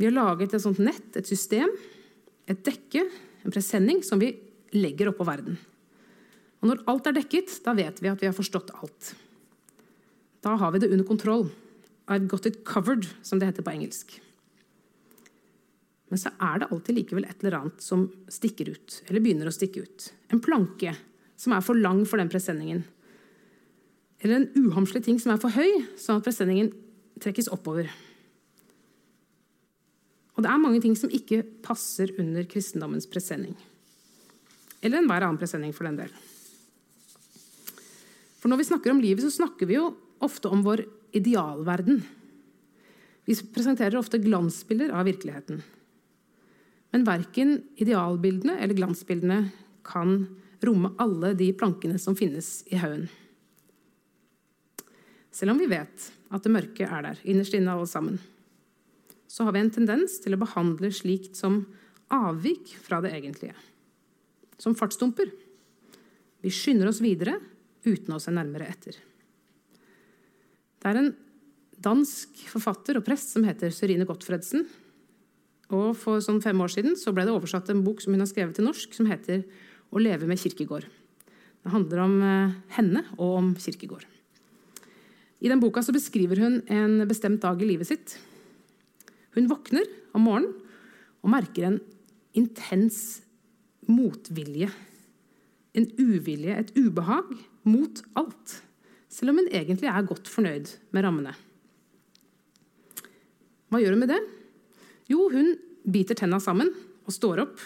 Vi 0.00 0.08
har 0.08 0.16
laget 0.16 0.56
et 0.56 0.64
sånt 0.64 0.80
nett, 0.80 1.04
et 1.20 1.28
system, 1.28 1.68
et 2.48 2.64
dekke, 2.64 3.04
en 3.44 3.52
presenning, 3.52 4.00
som 4.00 4.24
vi 4.24 4.32
legger 4.72 5.12
oppå 5.12 5.28
verden. 5.28 5.60
Og 6.64 6.70
når 6.70 6.84
alt 6.88 7.12
er 7.12 7.20
dekket, 7.20 7.58
da 7.68 7.76
vet 7.76 8.00
vi 8.00 8.08
at 8.08 8.24
vi 8.24 8.32
har 8.32 8.38
forstått 8.38 8.72
alt. 8.80 9.12
Da 10.40 10.56
har 10.56 10.72
vi 10.72 10.80
det 10.80 10.94
under 10.96 11.04
kontroll. 11.04 11.50
I've 12.08 12.24
got 12.24 12.48
it 12.48 12.62
covered, 12.64 13.04
som 13.20 13.36
det 13.36 13.52
heter 13.52 13.68
på 13.68 13.76
engelsk. 13.76 14.16
Men 16.12 16.20
så 16.20 16.28
er 16.44 16.60
det 16.60 16.66
alltid 16.68 16.98
likevel 16.98 17.24
et 17.24 17.40
eller 17.40 17.54
annet 17.56 17.80
som 17.80 18.02
stikker 18.28 18.68
ut, 18.68 18.98
eller 19.06 19.22
begynner 19.24 19.48
å 19.48 19.54
stikke 19.54 19.80
ut. 19.80 20.10
En 20.28 20.42
planke 20.44 20.92
som 21.40 21.54
er 21.56 21.64
for 21.64 21.78
lang 21.80 22.02
for 22.04 22.20
den 22.20 22.28
presenningen. 22.28 22.82
Eller 24.20 24.42
en 24.42 24.68
uhamslig 24.68 25.00
ting 25.06 25.16
som 25.22 25.32
er 25.32 25.40
for 25.40 25.56
høy, 25.56 25.80
sånn 25.96 26.20
at 26.20 26.28
presenningen 26.28 26.68
trekkes 27.16 27.48
oppover. 27.56 27.88
Og 30.36 30.44
det 30.44 30.52
er 30.52 30.60
mange 30.60 30.84
ting 30.84 30.92
som 31.00 31.08
ikke 31.08 31.40
passer 31.64 32.12
under 32.20 32.44
kristendommens 32.44 33.08
presenning. 33.08 33.56
Eller 34.84 35.00
enhver 35.00 35.24
annen 35.24 35.40
presenning, 35.40 35.72
for 35.72 35.88
den 35.88 35.96
del. 36.04 36.12
For 38.36 38.52
når 38.52 38.60
vi 38.60 38.68
snakker 38.68 38.92
om 38.92 39.00
livet, 39.00 39.24
så 39.24 39.32
snakker 39.32 39.64
vi 39.70 39.80
jo 39.80 39.94
ofte 40.20 40.52
om 40.52 40.60
vår 40.60 40.84
idealverden. 41.16 42.04
Vi 43.24 43.44
presenterer 43.54 43.96
ofte 43.96 44.20
glansbilder 44.20 44.92
av 44.92 45.08
virkeligheten. 45.08 45.64
Men 46.92 47.06
verken 47.08 47.56
idealbildene 47.80 48.58
eller 48.60 48.76
glansbildene 48.76 49.46
kan 49.86 50.26
romme 50.62 50.92
alle 51.02 51.32
de 51.34 51.48
plankene 51.56 51.98
som 51.98 52.16
finnes 52.16 52.60
i 52.70 52.78
haugen. 52.78 53.08
Selv 55.32 55.54
om 55.54 55.60
vi 55.62 55.70
vet 55.70 56.10
at 56.32 56.44
det 56.44 56.52
mørke 56.52 56.86
er 56.86 57.06
der, 57.06 57.22
innerst 57.24 57.56
inne 57.56 57.72
alle 57.72 57.88
sammen, 57.88 58.20
så 59.24 59.46
har 59.46 59.56
vi 59.56 59.62
en 59.64 59.72
tendens 59.72 60.18
til 60.20 60.36
å 60.36 60.40
behandle 60.42 60.92
slikt 60.92 61.38
som 61.40 61.62
avvik 62.12 62.74
fra 62.84 63.00
det 63.00 63.14
egentlige. 63.16 63.56
Som 64.60 64.76
fartsdumper. 64.76 65.30
Vi 66.44 66.52
skynder 66.52 66.90
oss 66.90 67.00
videre 67.00 67.38
uten 67.86 68.12
å 68.12 68.20
se 68.20 68.34
nærmere 68.34 68.68
etter. 68.68 68.98
Det 70.82 70.90
er 70.90 71.00
en 71.00 71.12
dansk 71.82 72.44
forfatter 72.52 72.98
og 72.98 73.06
prest 73.06 73.32
som 73.32 73.46
heter 73.48 73.72
Sørine 73.74 74.06
Gottfredsen. 74.06 74.66
Og 75.72 75.96
For 75.96 76.20
sånn 76.20 76.42
fem 76.44 76.58
år 76.60 76.72
siden 76.72 76.96
så 77.00 77.14
ble 77.16 77.24
det 77.24 77.32
oversatt 77.32 77.70
en 77.72 77.84
bok 77.84 78.02
som 78.04 78.12
hun 78.12 78.22
har 78.22 78.28
skrevet 78.30 78.58
til 78.58 78.66
norsk, 78.66 78.92
som 78.92 79.06
heter 79.08 79.44
'Å 79.92 80.00
leve 80.00 80.26
med 80.26 80.38
kirkegård'. 80.38 80.88
Det 81.62 81.70
handler 81.70 81.98
om 81.98 82.22
eh, 82.22 82.54
henne 82.76 83.04
og 83.18 83.36
om 83.38 83.54
kirkegård. 83.54 84.04
I 85.40 85.48
den 85.48 85.60
boka 85.60 85.82
så 85.82 85.92
beskriver 85.92 86.38
hun 86.38 86.62
en 86.68 87.06
bestemt 87.08 87.40
dag 87.40 87.60
i 87.62 87.66
livet 87.66 87.86
sitt. 87.86 88.18
Hun 89.34 89.48
våkner 89.48 89.84
om 90.14 90.22
morgenen 90.22 90.54
og 91.22 91.30
merker 91.30 91.66
en 91.66 91.80
intens 92.34 93.22
motvilje. 93.88 94.70
En 95.74 95.86
uvilje, 95.98 96.58
et 96.58 96.72
ubehag 96.76 97.32
mot 97.64 98.02
alt, 98.14 98.62
selv 99.08 99.30
om 99.30 99.40
hun 99.40 99.48
egentlig 99.48 99.88
er 99.88 100.06
godt 100.06 100.28
fornøyd 100.28 100.68
med 100.92 101.04
rammene. 101.04 101.34
Hva 103.70 103.80
gjør 103.80 103.96
hun 103.96 104.02
med 104.04 104.12
det? 104.12 104.20
Jo, 105.10 105.28
hun 105.32 105.54
biter 105.82 106.18
tenna 106.18 106.38
sammen 106.42 106.70
og 107.02 107.14
står 107.14 107.42
opp. 107.44 107.62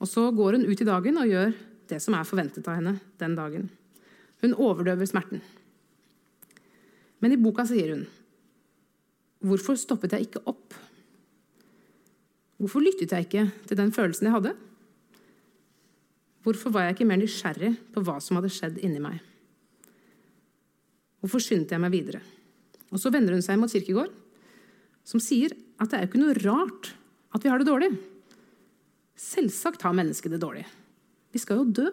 Og 0.00 0.08
så 0.08 0.28
går 0.32 0.58
hun 0.58 0.68
ut 0.68 0.80
i 0.80 0.88
dagen 0.88 1.18
og 1.20 1.30
gjør 1.30 1.54
det 1.90 1.98
som 2.02 2.14
er 2.16 2.28
forventet 2.28 2.66
av 2.70 2.78
henne 2.78 2.96
den 3.20 3.34
dagen. 3.38 3.68
Hun 4.40 4.56
overdøver 4.56 5.08
smerten. 5.08 5.42
Men 7.20 7.34
i 7.34 7.40
boka 7.40 7.66
sier 7.68 7.94
hun 7.94 8.06
Hvorfor 9.40 9.76
stoppet 9.80 10.12
jeg 10.12 10.26
ikke 10.26 10.42
opp? 10.50 10.74
Hvorfor 12.60 12.84
lyttet 12.84 13.12
jeg 13.14 13.24
ikke 13.24 13.46
til 13.68 13.78
den 13.78 13.92
følelsen 13.92 14.28
jeg 14.28 14.34
hadde? 14.34 14.52
Hvorfor 16.44 16.72
var 16.72 16.86
jeg 16.86 16.96
ikke 16.96 17.06
mer 17.08 17.20
nysgjerrig 17.20 17.70
på 17.92 18.02
hva 18.04 18.18
som 18.20 18.36
hadde 18.36 18.52
skjedd 18.52 18.80
inni 18.84 19.00
meg? 19.00 19.16
Hvorfor 21.20 21.40
skyndte 21.44 21.76
jeg 21.76 21.82
meg 21.82 21.92
videre? 21.92 22.20
Og 22.90 23.00
Så 23.00 23.12
vender 23.12 23.36
hun 23.36 23.44
seg 23.44 23.56
mot 23.60 23.72
Kirkegård, 23.72 24.12
som 25.10 25.22
sier 25.22 25.56
at 25.80 25.90
det 25.90 25.98
er 25.98 26.04
jo 26.04 26.10
ikke 26.12 26.22
noe 26.22 26.38
rart 26.38 26.92
at 27.34 27.42
vi 27.42 27.50
har 27.50 27.60
det 27.60 27.68
dårlig. 27.68 27.90
Selvsagt 29.18 29.82
har 29.84 29.96
mennesket 29.96 30.32
det 30.34 30.40
dårlig. 30.42 30.64
Vi 31.34 31.42
skal 31.42 31.60
jo 31.60 31.72
dø. 31.80 31.88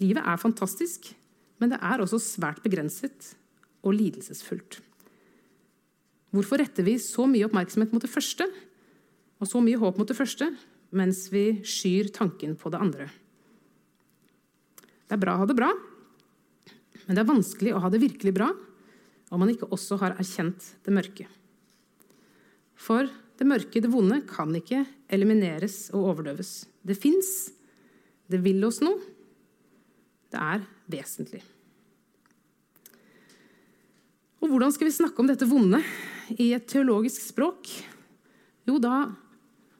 Livet 0.00 0.24
er 0.24 0.40
fantastisk, 0.40 1.10
men 1.60 1.72
det 1.72 1.80
er 1.80 2.02
også 2.02 2.20
svært 2.20 2.60
begrenset 2.64 3.32
og 3.86 3.96
lidelsesfullt. 3.96 4.80
Hvorfor 6.34 6.60
retter 6.60 6.84
vi 6.84 6.98
så 7.00 7.24
mye 7.30 7.46
oppmerksomhet 7.46 7.94
mot 7.94 8.04
det 8.04 8.12
første 8.12 8.48
og 9.40 9.48
så 9.48 9.60
mye 9.60 9.78
håp 9.80 10.00
mot 10.00 10.08
det 10.08 10.16
første, 10.16 10.48
mens 10.96 11.26
vi 11.32 11.60
skyr 11.66 12.08
tanken 12.14 12.54
på 12.56 12.72
det 12.72 12.80
andre. 12.80 13.08
Det 15.06 15.16
er 15.16 15.22
bra 15.22 15.36
å 15.36 15.42
ha 15.42 15.48
det 15.48 15.56
bra, 15.56 15.68
men 17.06 17.14
det 17.14 17.22
er 17.22 17.28
vanskelig 17.28 17.74
å 17.76 17.82
ha 17.84 17.90
det 17.92 18.02
virkelig 18.02 18.32
bra 18.36 18.50
om 19.30 19.42
man 19.42 19.50
ikke 19.50 19.68
også 19.74 19.98
har 20.02 20.14
erkjent 20.20 20.68
det 20.86 20.94
mørke. 20.94 21.26
For 22.76 23.08
det 23.36 23.48
mørke, 23.48 23.82
det 23.82 23.90
vonde, 23.92 24.20
kan 24.28 24.52
ikke 24.56 24.84
elimineres 25.12 25.88
og 25.94 26.12
overdøves. 26.12 26.66
Det 26.86 26.96
fins. 26.98 27.50
Det 28.30 28.40
vil 28.42 28.62
oss 28.66 28.80
noe. 28.84 29.00
Det 30.32 30.40
er 30.40 30.64
vesentlig. 30.90 31.42
Og 34.42 34.50
hvordan 34.52 34.72
skal 34.74 34.88
vi 34.88 34.94
snakke 34.94 35.22
om 35.22 35.28
dette 35.30 35.48
vonde 35.48 35.80
i 36.36 36.52
et 36.54 36.66
teologisk 36.70 37.22
språk? 37.24 37.70
Jo, 38.66 38.78
da 38.82 39.06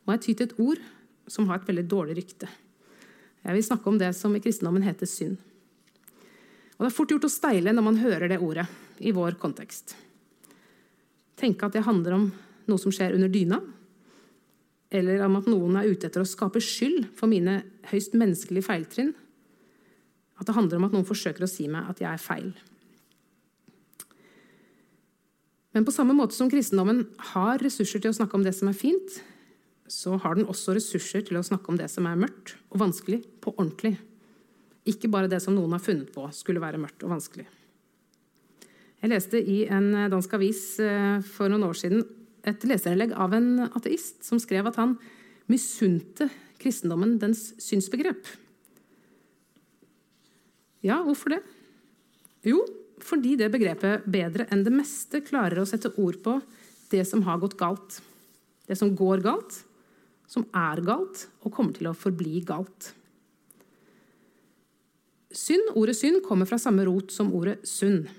må 0.07 0.15
jeg 0.17 0.23
ty 0.23 0.33
til 0.35 0.49
et 0.49 0.57
ord 0.63 0.83
som 1.31 1.49
har 1.51 1.61
et 1.61 1.69
veldig 1.69 1.85
dårlig 1.91 2.17
rykte. 2.21 2.49
Jeg 3.47 3.55
vil 3.55 3.67
snakke 3.67 3.91
om 3.91 3.99
det 3.99 4.11
som 4.19 4.35
i 4.35 4.43
kristendommen 4.43 4.83
heter 4.87 5.07
synd. 5.11 5.37
Og 6.77 6.85
Det 6.85 6.91
er 6.91 6.97
fort 6.97 7.13
gjort 7.15 7.29
å 7.29 7.33
steile 7.33 7.73
når 7.73 7.85
man 7.87 8.03
hører 8.03 8.31
det 8.31 8.43
ordet 8.43 8.67
i 9.01 9.13
vår 9.15 9.39
kontekst. 9.41 9.97
Tenke 11.37 11.69
at 11.69 11.77
det 11.77 11.85
handler 11.87 12.17
om 12.17 12.27
noe 12.67 12.81
som 12.81 12.95
skjer 12.95 13.15
under 13.17 13.31
dyna, 13.31 13.61
eller 14.95 15.25
om 15.27 15.37
at 15.39 15.49
noen 15.51 15.77
er 15.81 15.91
ute 15.91 16.09
etter 16.09 16.23
å 16.23 16.29
skape 16.29 16.63
skyld 16.63 17.11
for 17.19 17.31
mine 17.31 17.59
høyst 17.91 18.15
menneskelige 18.17 18.69
feiltrinn. 18.69 19.13
At 20.39 20.49
det 20.49 20.57
handler 20.57 20.79
om 20.79 20.87
at 20.89 20.95
noen 20.95 21.09
forsøker 21.09 21.45
å 21.45 21.51
si 21.51 21.67
meg 21.71 21.91
at 21.91 22.01
jeg 22.03 22.11
er 22.13 22.23
feil. 22.23 22.51
Men 25.77 25.85
på 25.85 25.93
samme 25.93 26.15
måte 26.17 26.33
som 26.33 26.49
kristendommen 26.49 27.03
har 27.35 27.61
ressurser 27.61 28.01
til 28.01 28.13
å 28.13 28.17
snakke 28.17 28.39
om 28.39 28.45
det 28.47 28.55
som 28.57 28.71
er 28.71 28.79
fint, 28.79 29.19
så 29.93 30.17
har 30.23 30.39
den 30.39 30.49
også 30.49 30.75
ressurser 30.77 31.27
til 31.27 31.39
å 31.39 31.45
snakke 31.45 31.69
om 31.71 31.79
det 31.79 31.91
som 31.93 32.07
er 32.09 32.19
mørkt 32.19 32.55
og 32.73 32.81
vanskelig, 32.81 33.21
på 33.45 33.53
ordentlig. 33.55 33.97
Ikke 34.89 35.11
bare 35.13 35.31
det 35.31 35.43
som 35.45 35.55
noen 35.55 35.77
har 35.77 35.83
funnet 35.83 36.09
på 36.15 36.25
skulle 36.35 36.63
være 36.63 36.81
mørkt 36.81 37.05
og 37.05 37.13
vanskelig. 37.13 37.47
Jeg 39.07 39.13
leste 39.13 39.39
i 39.39 39.61
en 39.71 39.93
dansk 40.11 40.33
avis 40.35 40.61
eh, 40.83 41.21
for 41.23 41.47
noen 41.47 41.69
år 41.69 41.77
siden 41.79 42.01
et 42.43 42.65
leserinnlegg 42.67 43.13
av 43.15 43.37
en 43.37 43.69
ateist 43.69 44.27
som 44.27 44.41
skrev 44.43 44.67
at 44.67 44.81
han 44.81 44.97
misunte 45.47 46.27
kristendommen 46.59 47.13
dens 47.23 47.53
synsbegrep. 47.63 48.27
Ja, 50.83 50.99
hvorfor 51.07 51.37
det? 51.37 51.39
Jo, 52.51 52.65
fordi 52.99 53.37
det 53.39 53.53
begrepet 53.55 54.11
bedre 54.11 54.49
enn 54.51 54.67
det 54.67 54.75
meste 54.75 55.23
klarer 55.23 55.63
å 55.63 55.69
sette 55.71 55.95
ord 56.03 56.19
på 56.27 56.41
det 56.91 57.07
som 57.07 57.23
har 57.31 57.39
gått 57.47 57.55
galt. 57.63 58.03
Det 58.67 58.75
som 58.75 58.91
går 58.99 59.23
galt, 59.23 59.63
som 60.27 60.51
er 60.51 60.83
galt, 60.83 61.29
og 61.47 61.55
kommer 61.55 61.79
til 61.79 61.93
å 61.93 61.95
forbli 61.95 62.43
galt. 62.43 62.91
Synd, 65.31 65.77
Ordet 65.79 65.95
synd 65.95 66.25
kommer 66.27 66.51
fra 66.51 66.59
samme 66.59 66.91
rot 66.91 67.15
som 67.15 67.31
ordet 67.39 67.61
sund. 67.71 68.11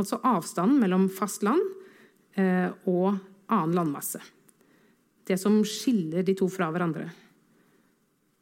Altså 0.00 0.18
avstanden 0.26 0.80
mellom 0.82 1.08
fast 1.12 1.44
land 1.46 1.62
eh, 2.38 2.70
og 2.90 3.14
annen 3.52 3.76
landmasse. 3.76 4.20
Det 5.24 5.38
som 5.40 5.60
skiller 5.66 6.24
de 6.26 6.34
to 6.36 6.48
fra 6.52 6.70
hverandre. 6.74 7.08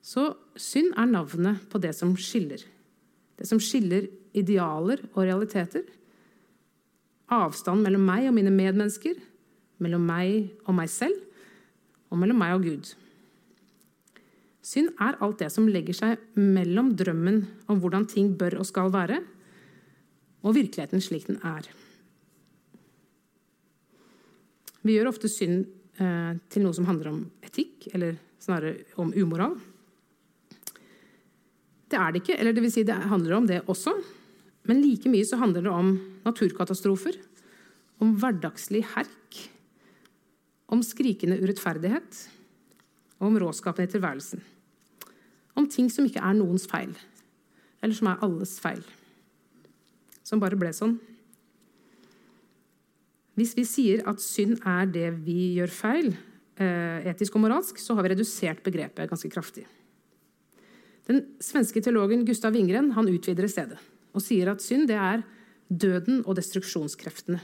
Så 0.03 0.33
synd 0.59 0.97
er 0.99 1.11
navnet 1.11 1.67
på 1.71 1.79
det 1.83 1.93
som 1.95 2.15
skiller. 2.19 2.63
Det 3.39 3.47
som 3.49 3.61
skiller 3.63 4.09
idealer 4.35 5.05
og 5.13 5.23
realiteter. 5.27 5.85
Avstanden 7.33 7.85
mellom 7.87 8.09
meg 8.09 8.27
og 8.29 8.35
mine 8.37 8.53
medmennesker, 8.53 9.15
mellom 9.83 10.03
meg 10.09 10.51
og 10.67 10.77
meg 10.77 10.91
selv 10.93 11.21
og 12.13 12.21
mellom 12.21 12.43
meg 12.43 12.57
og 12.57 12.67
Gud. 12.67 12.91
Synd 14.63 14.93
er 15.03 15.19
alt 15.25 15.41
det 15.43 15.49
som 15.51 15.67
legger 15.71 15.97
seg 15.97 16.21
mellom 16.39 16.93
drømmen 16.99 17.41
om 17.73 17.81
hvordan 17.83 18.07
ting 18.11 18.31
bør 18.39 18.61
og 18.63 18.69
skal 18.69 18.93
være, 18.95 19.19
og 20.43 20.57
virkeligheten 20.57 21.03
slik 21.03 21.29
den 21.29 21.39
er. 21.47 21.69
Vi 24.83 24.97
gjør 24.97 25.13
ofte 25.13 25.31
synd 25.31 25.67
eh, 26.03 26.33
til 26.51 26.65
noe 26.65 26.75
som 26.75 26.89
handler 26.89 27.13
om 27.13 27.21
etikk, 27.47 27.87
eller 27.95 28.19
snarere 28.43 28.83
om 29.01 29.13
umoral. 29.15 29.55
Det 31.93 32.01
er 32.01 32.11
det 32.11 32.23
ikke, 32.23 32.39
eller 32.41 32.57
det 32.57 32.65
vil 32.65 32.73
si 32.75 32.85
det 32.89 32.97
handler 32.97 33.37
om 33.37 33.47
det 33.47 33.61
også. 33.71 33.95
Men 34.67 34.81
like 34.83 35.11
mye 35.11 35.27
så 35.27 35.39
handler 35.39 35.67
det 35.67 35.75
om 35.75 35.93
naturkatastrofer, 36.25 37.19
om 38.03 38.17
hverdagslig 38.19 38.83
herk, 38.95 39.43
om 40.73 40.83
skrikende 40.83 41.37
urettferdighet 41.43 42.23
og 43.21 43.29
om 43.29 43.39
råskapen 43.43 43.87
i 43.87 43.93
tilværelsen. 43.93 44.43
Om 45.59 45.69
ting 45.71 45.91
som 45.93 46.07
ikke 46.09 46.23
er 46.25 46.39
noens 46.39 46.65
feil, 46.67 46.95
eller 47.85 47.95
som 47.95 48.09
er 48.11 48.25
alles 48.25 48.57
feil. 48.63 48.83
Som 50.33 50.41
bare 50.41 50.57
ble 50.57 50.71
sånn. 50.73 50.95
Hvis 53.37 53.53
vi 53.57 53.67
sier 53.69 54.01
at 54.09 54.21
synd 54.25 54.63
er 54.65 54.89
det 54.89 55.11
vi 55.27 55.59
gjør 55.59 55.73
feil, 55.73 56.09
eh, 56.57 57.05
etisk 57.13 57.37
og 57.37 57.45
moralsk, 57.45 57.77
så 57.77 57.93
har 57.93 58.07
vi 58.07 58.15
redusert 58.15 58.63
begrepet 58.65 59.11
ganske 59.11 59.29
kraftig. 59.29 59.67
Den 61.05 61.37
svenske 61.43 61.83
teologen 61.85 62.25
Gustav 62.25 62.57
Wingren 62.57 62.93
han 62.97 63.09
utvider 63.13 63.45
i 63.45 63.53
stedet 63.53 63.79
og 64.13 64.25
sier 64.25 64.49
at 64.49 64.65
synd 64.65 64.89
det 64.89 64.97
er 64.97 65.25
døden 65.69 66.25
og 66.25 66.37
destruksjonskreftene. 66.37 67.41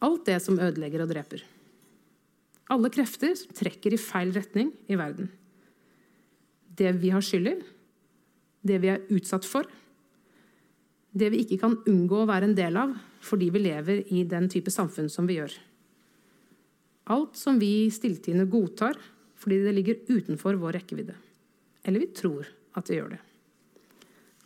Alt 0.00 0.24
det 0.28 0.40
som 0.44 0.60
ødelegger 0.60 1.04
og 1.04 1.12
dreper. 1.12 1.44
Alle 2.72 2.88
krefter 2.92 3.36
som 3.36 3.52
trekker 3.56 3.92
i 3.92 4.00
feil 4.00 4.32
retning 4.32 4.72
i 4.88 4.96
verden. 4.96 5.28
Det 6.72 6.92
vi 7.00 7.12
har 7.12 7.24
skyld 7.24 7.52
i, 7.52 7.56
det 8.64 8.80
vi 8.80 8.92
er 8.92 9.04
utsatt 9.12 9.44
for, 9.44 9.68
det 11.14 11.30
vi 11.30 11.44
ikke 11.44 11.60
kan 11.62 11.76
unngå 11.86 12.22
å 12.22 12.28
være 12.28 12.50
en 12.50 12.56
del 12.58 12.78
av 12.80 12.94
fordi 13.24 13.48
vi 13.54 13.62
lever 13.62 14.02
i 14.12 14.24
den 14.28 14.48
type 14.52 14.72
samfunn 14.74 15.08
som 15.12 15.28
vi 15.30 15.38
gjør. 15.38 15.52
Alt 17.14 17.38
som 17.38 17.60
vi 17.60 17.86
stilltiende 17.94 18.48
godtar 18.50 18.98
fordi 19.38 19.60
det 19.62 19.74
ligger 19.76 20.02
utenfor 20.08 20.58
vår 20.60 20.78
rekkevidde. 20.80 21.14
Eller 21.84 22.02
vi 22.02 22.12
tror 22.16 22.48
at 22.74 22.88
det 22.88 22.98
gjør 22.98 23.14
det. 23.14 23.20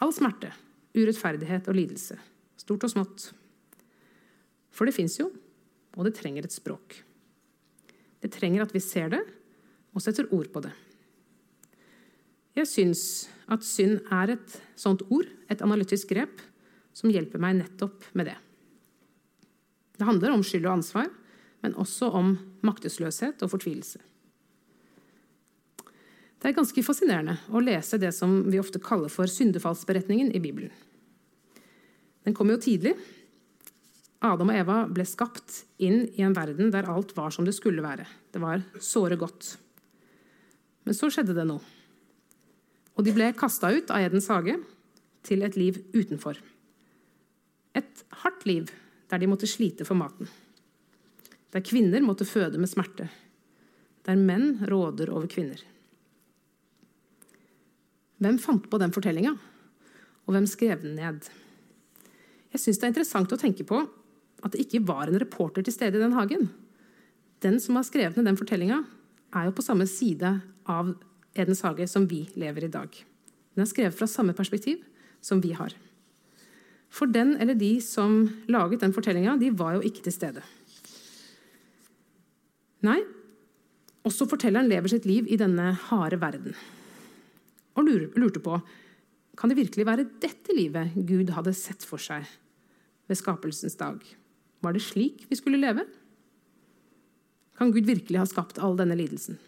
All 0.03 0.13
smerte, 0.15 0.51
urettferdighet 0.95 1.71
og 1.71 1.79
lidelse. 1.79 2.19
Stort 2.59 2.85
og 2.87 2.93
smått. 2.93 3.29
For 4.75 4.87
det 4.87 4.95
fins 4.95 5.17
jo, 5.19 5.31
og 5.97 6.07
det 6.07 6.17
trenger 6.19 6.47
et 6.47 6.55
språk. 6.55 7.01
Det 8.19 8.31
trenger 8.35 8.67
at 8.67 8.75
vi 8.75 8.83
ser 8.83 9.11
det 9.15 9.23
og 9.95 10.03
setter 10.03 10.29
ord 10.35 10.51
på 10.53 10.63
det. 10.67 10.75
Jeg 12.59 12.69
syns 12.71 13.03
at 13.51 13.65
synd 13.67 14.01
er 14.13 14.35
et 14.35 14.55
sånt 14.79 15.05
ord, 15.15 15.27
et 15.51 15.63
analytisk 15.63 16.11
grep, 16.11 16.41
som 16.99 17.13
hjelper 17.13 17.43
meg 17.43 17.61
nettopp 17.61 18.11
med 18.19 18.33
det. 18.33 18.37
Det 19.99 20.07
handler 20.07 20.35
om 20.35 20.45
skyld 20.47 20.67
og 20.67 20.79
ansvar, 20.79 21.09
men 21.63 21.75
også 21.79 22.11
om 22.15 22.35
maktesløshet 22.67 23.43
og 23.43 23.53
fortvilelse. 23.55 24.03
Det 26.39 26.51
er 26.51 26.55
ganske 26.55 26.85
fascinerende 26.87 27.35
å 27.51 27.63
lese 27.63 27.99
det 27.99 28.13
som 28.15 28.45
vi 28.47 28.61
ofte 28.63 28.79
kaller 28.83 29.11
for 29.11 29.31
syndefallsberetningen 29.31 30.31
i 30.31 30.43
Bibelen. 30.43 30.71
Den 32.27 32.37
kom 32.37 32.51
jo 32.53 32.61
tidlig. 32.63 32.95
Adam 34.23 34.51
og 34.53 34.59
Eva 34.59 34.77
ble 34.91 35.07
skapt 35.07 35.65
inn 35.83 36.05
i 36.15 36.23
en 36.27 36.35
verden 36.37 36.71
der 36.75 36.87
alt 36.91 37.15
var 37.17 37.35
som 37.35 37.47
det 37.47 37.57
skulle 37.57 37.83
være. 37.83 38.07
Det 38.31 38.43
var 38.43 38.63
såre 38.83 39.19
godt. 39.19 39.57
Men 40.87 40.95
så 40.95 41.11
skjedde 41.11 41.35
det 41.35 41.47
noe. 41.47 41.63
Og 42.99 43.07
de 43.07 43.15
ble 43.15 43.31
kasta 43.39 43.71
ut 43.75 43.91
av 43.95 44.03
Edens 44.07 44.31
hage 44.31 44.57
til 45.27 45.43
et 45.47 45.59
liv 45.59 45.79
utenfor. 45.95 46.39
Et 47.79 48.05
hardt 48.23 48.45
liv 48.49 48.71
der 49.09 49.23
de 49.23 49.31
måtte 49.31 49.49
slite 49.49 49.87
for 49.89 49.99
maten. 49.99 50.29
Der 51.55 51.65
kvinner 51.65 52.05
måtte 52.05 52.29
føde 52.29 52.61
med 52.61 52.69
smerte. 52.69 53.09
Der 54.05 54.19
menn 54.21 54.59
råder 54.69 55.13
over 55.15 55.29
kvinner. 55.31 55.61
Hvem 58.19 58.39
fant 58.43 58.67
på 58.69 58.81
den 58.83 58.93
fortellinga, 58.93 59.33
og 60.27 60.35
hvem 60.35 60.47
skrev 60.51 60.83
den 60.83 60.97
ned? 60.99 61.29
Jeg 62.53 62.61
syns 62.61 62.81
det 62.81 62.89
er 62.89 62.93
interessant 62.93 63.33
å 63.33 63.41
tenke 63.41 63.65
på 63.69 63.81
at 64.43 64.55
det 64.55 64.65
ikke 64.65 64.85
var 64.87 65.09
en 65.09 65.21
reporter 65.21 65.65
til 65.65 65.75
stede 65.75 65.99
i 65.99 66.03
den 66.03 66.17
hagen. 66.17 66.49
Den 67.43 67.59
som 67.63 67.79
har 67.79 67.87
skrevet 67.87 68.19
ned 68.19 68.27
den 68.29 68.39
fortellinga, 68.39 68.83
er 69.37 69.45
jo 69.45 69.55
på 69.55 69.65
samme 69.65 69.85
side 69.89 70.31
av 70.69 70.95
Edens 71.37 71.61
hage 71.63 71.85
som 71.91 72.07
vi 72.09 72.23
lever 72.41 72.67
i 72.67 72.73
dag. 72.73 72.89
Den 73.55 73.65
er 73.65 73.69
skrevet 73.69 73.97
fra 73.97 74.09
samme 74.11 74.35
perspektiv 74.35 74.81
som 75.21 75.43
vi 75.45 75.53
har. 75.57 75.75
For 76.89 77.11
den 77.11 77.37
eller 77.37 77.59
de 77.59 77.77
som 77.85 78.23
laget 78.49 78.83
den 78.83 78.95
fortellinga, 78.97 79.37
de 79.41 79.53
var 79.55 79.77
jo 79.77 79.85
ikke 79.87 80.03
til 80.07 80.15
stede. 80.15 80.43
Nei, 82.87 82.99
også 84.07 84.29
fortelleren 84.31 84.71
lever 84.71 84.91
sitt 84.93 85.07
liv 85.09 85.27
i 85.29 85.39
denne 85.41 85.73
harde 85.89 86.21
verden. 86.23 86.55
Og 87.79 87.87
lurte 87.89 88.43
på 88.43 88.61
kan 89.39 89.53
det 89.53 89.59
virkelig 89.61 89.87
være 89.87 90.09
dette 90.19 90.55
livet 90.57 90.97
Gud 91.07 91.31
hadde 91.31 91.55
sett 91.55 91.85
for 91.87 92.03
seg 92.03 92.27
ved 93.07 93.19
skapelsens 93.19 93.79
dag. 93.79 94.01
Var 94.65 94.75
det 94.75 94.83
slik 94.83 95.27
vi 95.31 95.39
skulle 95.39 95.61
leve? 95.61 95.85
Kan 97.59 97.71
Gud 97.75 97.87
virkelig 97.87 98.19
ha 98.19 98.27
skapt 98.27 98.59
all 98.59 98.75
denne 98.79 98.97
lidelsen? 98.99 99.39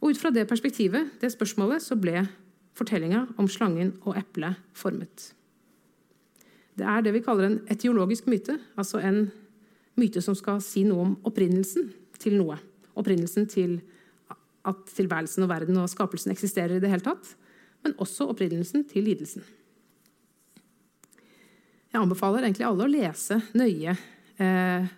Og 0.00 0.12
Ut 0.12 0.20
fra 0.20 0.30
det 0.30 0.44
perspektivet, 0.48 1.16
det 1.20 1.32
spørsmålet, 1.32 1.82
så 1.82 1.96
ble 1.96 2.26
fortellinga 2.76 3.24
om 3.40 3.48
slangen 3.48 3.94
og 4.04 4.18
eplet 4.20 4.60
formet. 4.76 5.32
Det 6.76 6.84
er 6.84 7.04
det 7.04 7.14
vi 7.16 7.24
kaller 7.24 7.48
en 7.48 7.58
etiologisk 7.72 8.28
myte, 8.28 8.58
altså 8.76 9.00
en 9.00 9.26
myte 9.96 10.20
som 10.24 10.36
skal 10.36 10.60
si 10.64 10.84
noe 10.84 11.06
om 11.06 11.14
opprinnelsen 11.28 11.88
til 12.20 12.36
noe. 12.36 12.58
Opprinnelsen 12.96 13.48
til 13.48 13.78
at 14.66 14.88
tilværelsen 14.96 15.46
og 15.46 15.50
verden 15.52 15.78
og 15.80 15.88
skapelsen 15.88 16.34
eksisterer 16.34 16.76
i 16.76 16.82
det 16.82 16.90
hele 16.90 17.04
tatt, 17.04 17.32
men 17.84 17.94
også 18.02 18.28
opprinnelsen 18.32 18.84
til 18.90 19.06
lidelsen. 19.06 19.44
Jeg 21.92 22.02
anbefaler 22.02 22.44
egentlig 22.44 22.66
alle 22.68 22.84
å 22.84 22.90
lese 22.90 23.38
nøye 23.56 23.94
eh, 24.42 24.88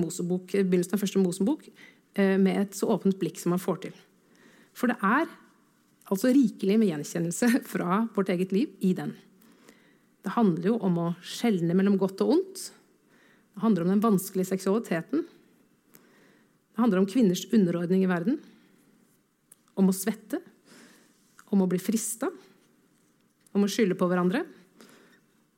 Mosebok, 0.00 0.50
begynnelsen 0.52 0.96
av 0.96 1.02
første 1.04 1.20
Mosebok 1.22 1.68
eh, 1.68 2.38
med 2.40 2.64
et 2.64 2.74
så 2.76 2.88
åpent 2.90 3.18
blikk 3.20 3.38
som 3.38 3.54
man 3.54 3.62
får 3.62 3.84
til. 3.86 3.94
For 4.74 4.90
det 4.90 4.98
er 5.06 5.28
altså 6.10 6.32
rikelig 6.34 6.78
med 6.80 6.90
gjenkjennelse 6.90 7.52
fra 7.72 8.02
vårt 8.16 8.32
eget 8.34 8.54
liv 8.56 8.72
i 8.80 8.94
den. 8.96 9.14
Det 10.22 10.36
handler 10.36 10.70
jo 10.70 10.76
om 10.86 10.98
å 11.02 11.08
skjelne 11.26 11.74
mellom 11.74 11.98
godt 11.98 12.22
og 12.22 12.36
ondt. 12.36 12.68
Det 13.52 13.62
handler 13.64 13.84
om 13.84 13.92
den 13.92 14.04
vanskelige 14.04 14.52
seksualiteten. 14.52 15.26
Det 16.72 16.80
handler 16.80 17.02
om 17.02 17.08
kvinners 17.10 17.44
underordning 17.52 18.04
i 18.04 18.10
verden. 18.10 18.38
Om 19.74 19.90
å 19.90 19.96
svette. 19.96 20.40
Om 21.52 21.64
å 21.64 21.68
bli 21.68 21.80
frista. 21.82 22.30
Om 23.52 23.66
å 23.66 23.70
skylde 23.70 23.98
på 23.98 24.08
hverandre. 24.08 24.44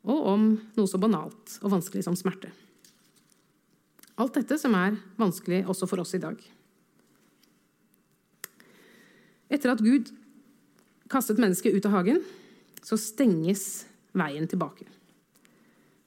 Og 0.09 0.27
om 0.33 0.51
noe 0.75 0.91
så 0.91 1.01
banalt 1.01 1.59
og 1.63 1.77
vanskelig 1.77 2.05
som 2.09 2.17
smerte. 2.19 2.51
Alt 4.21 4.37
dette 4.39 4.59
som 4.61 4.75
er 4.79 4.99
vanskelig 5.19 5.65
også 5.71 5.89
for 5.91 6.03
oss 6.03 6.15
i 6.17 6.23
dag. 6.23 6.39
Etter 9.51 9.73
at 9.73 9.83
Gud 9.83 10.11
kastet 11.11 11.41
mennesket 11.43 11.75
ut 11.77 11.87
av 11.89 11.99
hagen, 11.99 12.23
så 12.85 12.99
stenges 13.01 13.85
veien 14.15 14.49
tilbake. 14.51 14.87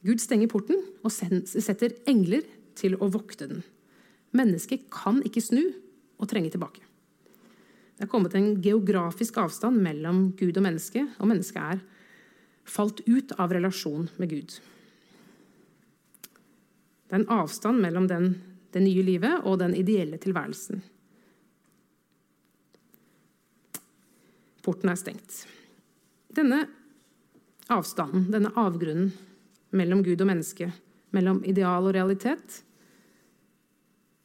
Gud 0.07 0.21
stenger 0.23 0.49
porten 0.51 0.79
og 1.03 1.11
setter 1.11 1.95
engler 2.07 2.45
til 2.77 2.95
å 3.01 3.09
vokte 3.11 3.49
den. 3.49 3.63
Mennesket 4.37 4.85
kan 4.93 5.19
ikke 5.25 5.43
snu 5.43 5.63
og 6.17 6.29
trenge 6.29 6.51
tilbake. 6.53 6.83
Det 7.97 8.05
er 8.05 8.11
kommet 8.11 8.35
en 8.37 8.59
geografisk 8.61 9.39
avstand 9.41 9.79
mellom 9.81 10.27
Gud 10.37 10.59
og 10.59 10.65
mennesket, 10.67 11.15
og 11.17 11.31
mennesket 11.31 11.77
er 11.77 11.79
falt 12.67 13.01
ut 13.07 13.33
av 13.41 13.53
relasjon 13.55 14.05
med 14.21 14.29
Gud. 14.29 14.57
Det 17.07 17.15
er 17.15 17.23
en 17.23 17.31
avstand 17.39 17.81
mellom 17.81 18.05
den, 18.11 18.35
det 18.75 18.83
nye 18.83 19.05
livet 19.07 19.47
og 19.47 19.57
den 19.63 19.73
ideelle 19.79 20.19
tilværelsen. 20.21 20.83
Porten 24.61 24.91
er 24.91 24.99
stengt. 24.99 25.45
Denne 26.35 26.65
avstanden, 27.73 28.29
denne 28.31 28.53
avgrunnen 28.57 29.11
mellom 29.75 30.03
Gud 30.05 30.21
og 30.23 30.29
menneske, 30.29 30.69
mellom 31.15 31.41
ideal 31.47 31.87
og 31.87 31.95
realitet, 31.95 32.61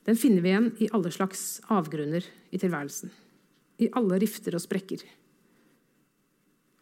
den 0.06 0.18
finner 0.18 0.42
vi 0.42 0.50
igjen 0.50 0.70
i 0.82 0.88
alle 0.94 1.12
slags 1.14 1.60
avgrunner 1.70 2.24
i 2.50 2.58
tilværelsen. 2.58 3.10
I 3.82 3.90
alle 3.98 4.18
rifter 4.22 4.56
og 4.58 4.62
sprekker. 4.64 5.04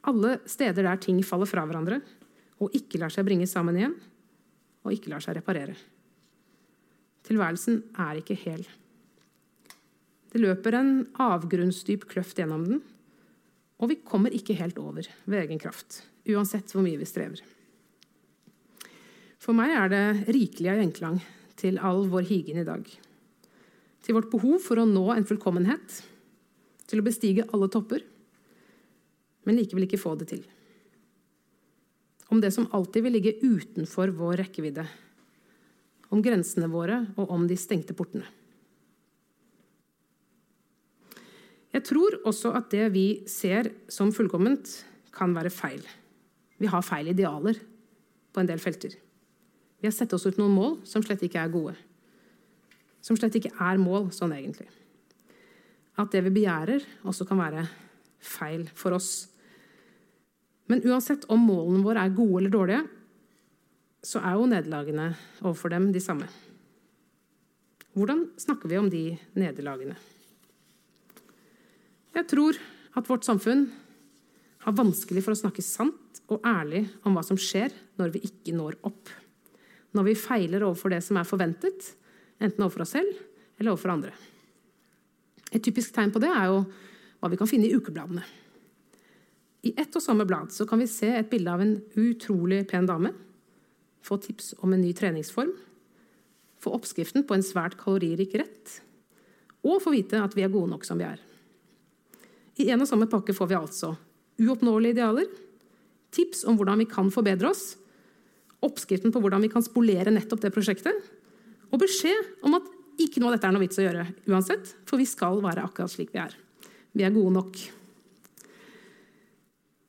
Alle 0.09 0.39
steder 0.49 0.87
der 0.87 1.01
ting 1.01 1.21
faller 1.27 1.49
fra 1.49 1.67
hverandre 1.69 2.01
og 2.61 2.77
ikke 2.77 3.01
lar 3.01 3.13
seg 3.13 3.27
bringe 3.29 3.49
sammen 3.49 3.77
igjen, 3.77 3.97
og 4.85 4.93
ikke 4.95 5.13
lar 5.13 5.25
seg 5.25 5.37
reparere. 5.37 5.77
Tilværelsen 7.29 7.83
er 8.01 8.21
ikke 8.21 8.37
hel. 8.41 8.65
Det 10.31 10.41
løper 10.41 10.77
en 10.79 10.93
avgrunnsdyp 11.21 12.07
kløft 12.09 12.39
gjennom 12.41 12.65
den, 12.69 12.83
og 13.81 13.89
vi 13.89 14.01
kommer 14.05 14.35
ikke 14.37 14.59
helt 14.59 14.79
over 14.79 15.09
ved 15.25 15.43
egen 15.45 15.61
kraft. 15.61 16.03
uansett 16.29 16.69
hvor 16.71 16.85
mye 16.85 17.01
vi 17.01 17.09
strever. 17.09 17.41
For 19.41 19.57
meg 19.57 19.73
er 19.73 19.89
det 19.89 20.35
rikelig 20.37 20.69
av 20.69 20.81
gjenklang 20.83 21.17
til 21.59 21.81
all 21.81 22.05
vår 22.13 22.27
higen 22.29 22.61
i 22.61 22.67
dag. 22.67 22.85
Til 24.05 24.17
vårt 24.17 24.31
behov 24.33 24.61
for 24.63 24.79
å 24.79 24.89
nå 24.89 25.07
en 25.15 25.27
fullkommenhet, 25.27 26.03
til 26.87 27.01
å 27.01 27.07
bestige 27.07 27.47
alle 27.49 27.71
topper, 27.73 28.05
men 29.49 29.57
likevel 29.57 29.87
ikke 29.89 30.01
få 30.01 30.13
det 30.21 30.29
til. 30.35 30.43
Om 32.31 32.43
det 32.45 32.53
som 32.55 32.69
alltid 32.77 33.07
vil 33.07 33.17
ligge 33.17 33.39
utenfor 33.41 34.13
vår 34.15 34.45
rekkevidde. 34.45 34.85
Om 36.13 36.23
grensene 36.23 36.69
våre 36.71 37.01
og 37.17 37.33
om 37.33 37.49
de 37.49 37.57
stengte 37.59 37.97
portene. 37.97 38.29
Jeg 41.71 41.87
tror 41.87 42.17
også 42.27 42.53
at 42.59 42.71
det 42.73 42.89
vi 42.95 43.07
ser 43.31 43.71
som 43.89 44.11
fullkomment, 44.15 44.87
kan 45.11 45.35
være 45.35 45.51
feil. 45.51 45.83
Vi 46.63 46.69
har 46.71 46.85
feil 46.87 47.09
idealer 47.11 47.59
på 48.31 48.41
en 48.41 48.49
del 48.49 48.61
felter. 48.63 48.93
Vi 49.81 49.89
har 49.89 49.95
sett 49.95 50.13
oss 50.15 50.27
ut 50.29 50.39
noen 50.39 50.55
mål 50.55 50.77
som 50.87 51.03
slett 51.03 51.25
ikke 51.27 51.41
er 51.43 51.51
gode. 51.53 51.75
Som 53.03 53.19
slett 53.19 53.35
ikke 53.41 53.53
er 53.59 53.81
mål 53.81 54.11
sånn 54.15 54.35
egentlig. 54.37 54.69
At 55.99 56.13
det 56.15 56.23
vi 56.27 56.35
begjærer, 56.39 56.85
også 57.03 57.27
kan 57.29 57.41
være 57.41 57.65
feil 58.21 58.69
for 58.77 58.95
oss. 58.97 59.27
Men 60.71 60.85
uansett 60.87 61.27
om 61.33 61.43
målene 61.43 61.83
våre 61.85 62.05
er 62.05 62.15
gode 62.15 62.43
eller 62.43 62.55
dårlige, 62.55 62.85
så 64.07 64.23
er 64.23 64.39
jo 64.39 64.49
nederlagene 64.49 65.11
overfor 65.43 65.73
dem 65.75 65.91
de 65.93 66.01
samme. 66.01 66.29
Hvordan 67.97 68.29
snakker 68.39 68.71
vi 68.71 68.79
om 68.79 68.89
de 68.93 69.05
nederlagene? 69.35 69.97
Jeg 72.17 72.27
tror 72.31 72.59
at 72.99 73.09
vårt 73.09 73.27
samfunn 73.27 73.69
har 74.65 74.77
vanskelig 74.77 75.23
for 75.25 75.35
å 75.35 75.41
snakke 75.41 75.65
sant 75.65 76.21
og 76.31 76.45
ærlig 76.47 76.85
om 77.07 77.17
hva 77.17 77.23
som 77.27 77.39
skjer 77.41 77.73
når 78.01 78.15
vi 78.17 78.25
ikke 78.29 78.55
når 78.57 78.77
opp. 78.87 79.13
Når 79.97 80.07
vi 80.11 80.19
feiler 80.19 80.67
overfor 80.67 80.93
det 80.95 81.01
som 81.07 81.19
er 81.19 81.29
forventet, 81.29 81.95
enten 82.41 82.65
overfor 82.65 82.85
oss 82.85 82.95
selv 82.97 83.15
eller 83.61 83.73
overfor 83.73 83.95
andre. 83.95 84.13
Et 85.51 85.63
typisk 85.63 85.95
tegn 85.95 86.13
på 86.15 86.23
det 86.23 86.31
er 86.31 86.51
jo 86.51 86.61
hva 87.21 87.31
vi 87.31 87.39
kan 87.41 87.51
finne 87.51 87.69
i 87.69 87.75
ukebladene. 87.75 88.23
I 89.67 89.75
ett 89.77 89.97
og 89.97 90.03
samme 90.03 90.25
blad 90.25 90.55
kan 90.69 90.81
vi 90.81 90.89
se 90.89 91.11
et 91.13 91.29
bilde 91.29 91.53
av 91.53 91.61
en 91.61 91.75
utrolig 92.01 92.63
pen 92.71 92.87
dame, 92.89 93.13
få 94.01 94.17
tips 94.23 94.55
om 94.65 94.73
en 94.73 94.81
ny 94.81 94.95
treningsform, 94.97 95.51
få 96.61 96.73
oppskriften 96.77 97.27
på 97.29 97.37
en 97.37 97.45
svært 97.45 97.77
kaloririk 97.81 98.37
rett, 98.41 98.79
og 99.61 99.83
få 99.85 99.93
vite 99.93 100.23
at 100.23 100.37
vi 100.37 100.47
er 100.47 100.53
gode 100.53 100.73
nok 100.73 100.87
som 100.89 101.01
vi 101.01 101.09
er. 101.09 101.21
I 102.61 102.69
en 102.75 102.85
og 102.85 102.89
samme 102.89 103.09
pakke 103.09 103.35
får 103.37 103.49
vi 103.51 103.57
altså 103.59 103.95
uoppnåelige 104.41 104.97
idealer, 104.97 105.29
tips 106.15 106.45
om 106.49 106.57
hvordan 106.59 106.81
vi 106.83 106.89
kan 106.91 107.11
forbedre 107.13 107.51
oss, 107.53 107.75
oppskriften 108.65 109.13
på 109.13 109.21
hvordan 109.23 109.45
vi 109.45 109.51
kan 109.53 109.65
spolere 109.65 110.13
nettopp 110.13 110.43
det 110.45 110.53
prosjektet, 110.55 111.11
og 111.71 111.81
beskjed 111.81 112.47
om 112.47 112.57
at 112.59 112.69
ikke 113.01 113.21
noe 113.23 113.31
av 113.31 113.37
dette 113.37 113.49
er 113.49 113.55
noe 113.55 113.65
vits 113.65 113.81
å 113.81 113.85
gjøre 113.85 114.07
uansett, 114.29 114.73
for 114.89 115.01
vi 115.01 115.09
skal 115.09 115.41
være 115.45 115.65
akkurat 115.65 115.93
slik 115.93 116.13
vi 116.13 116.21
er. 116.21 116.35
Vi 116.97 117.05
er 117.07 117.15
gode 117.15 117.33
nok. 117.37 117.61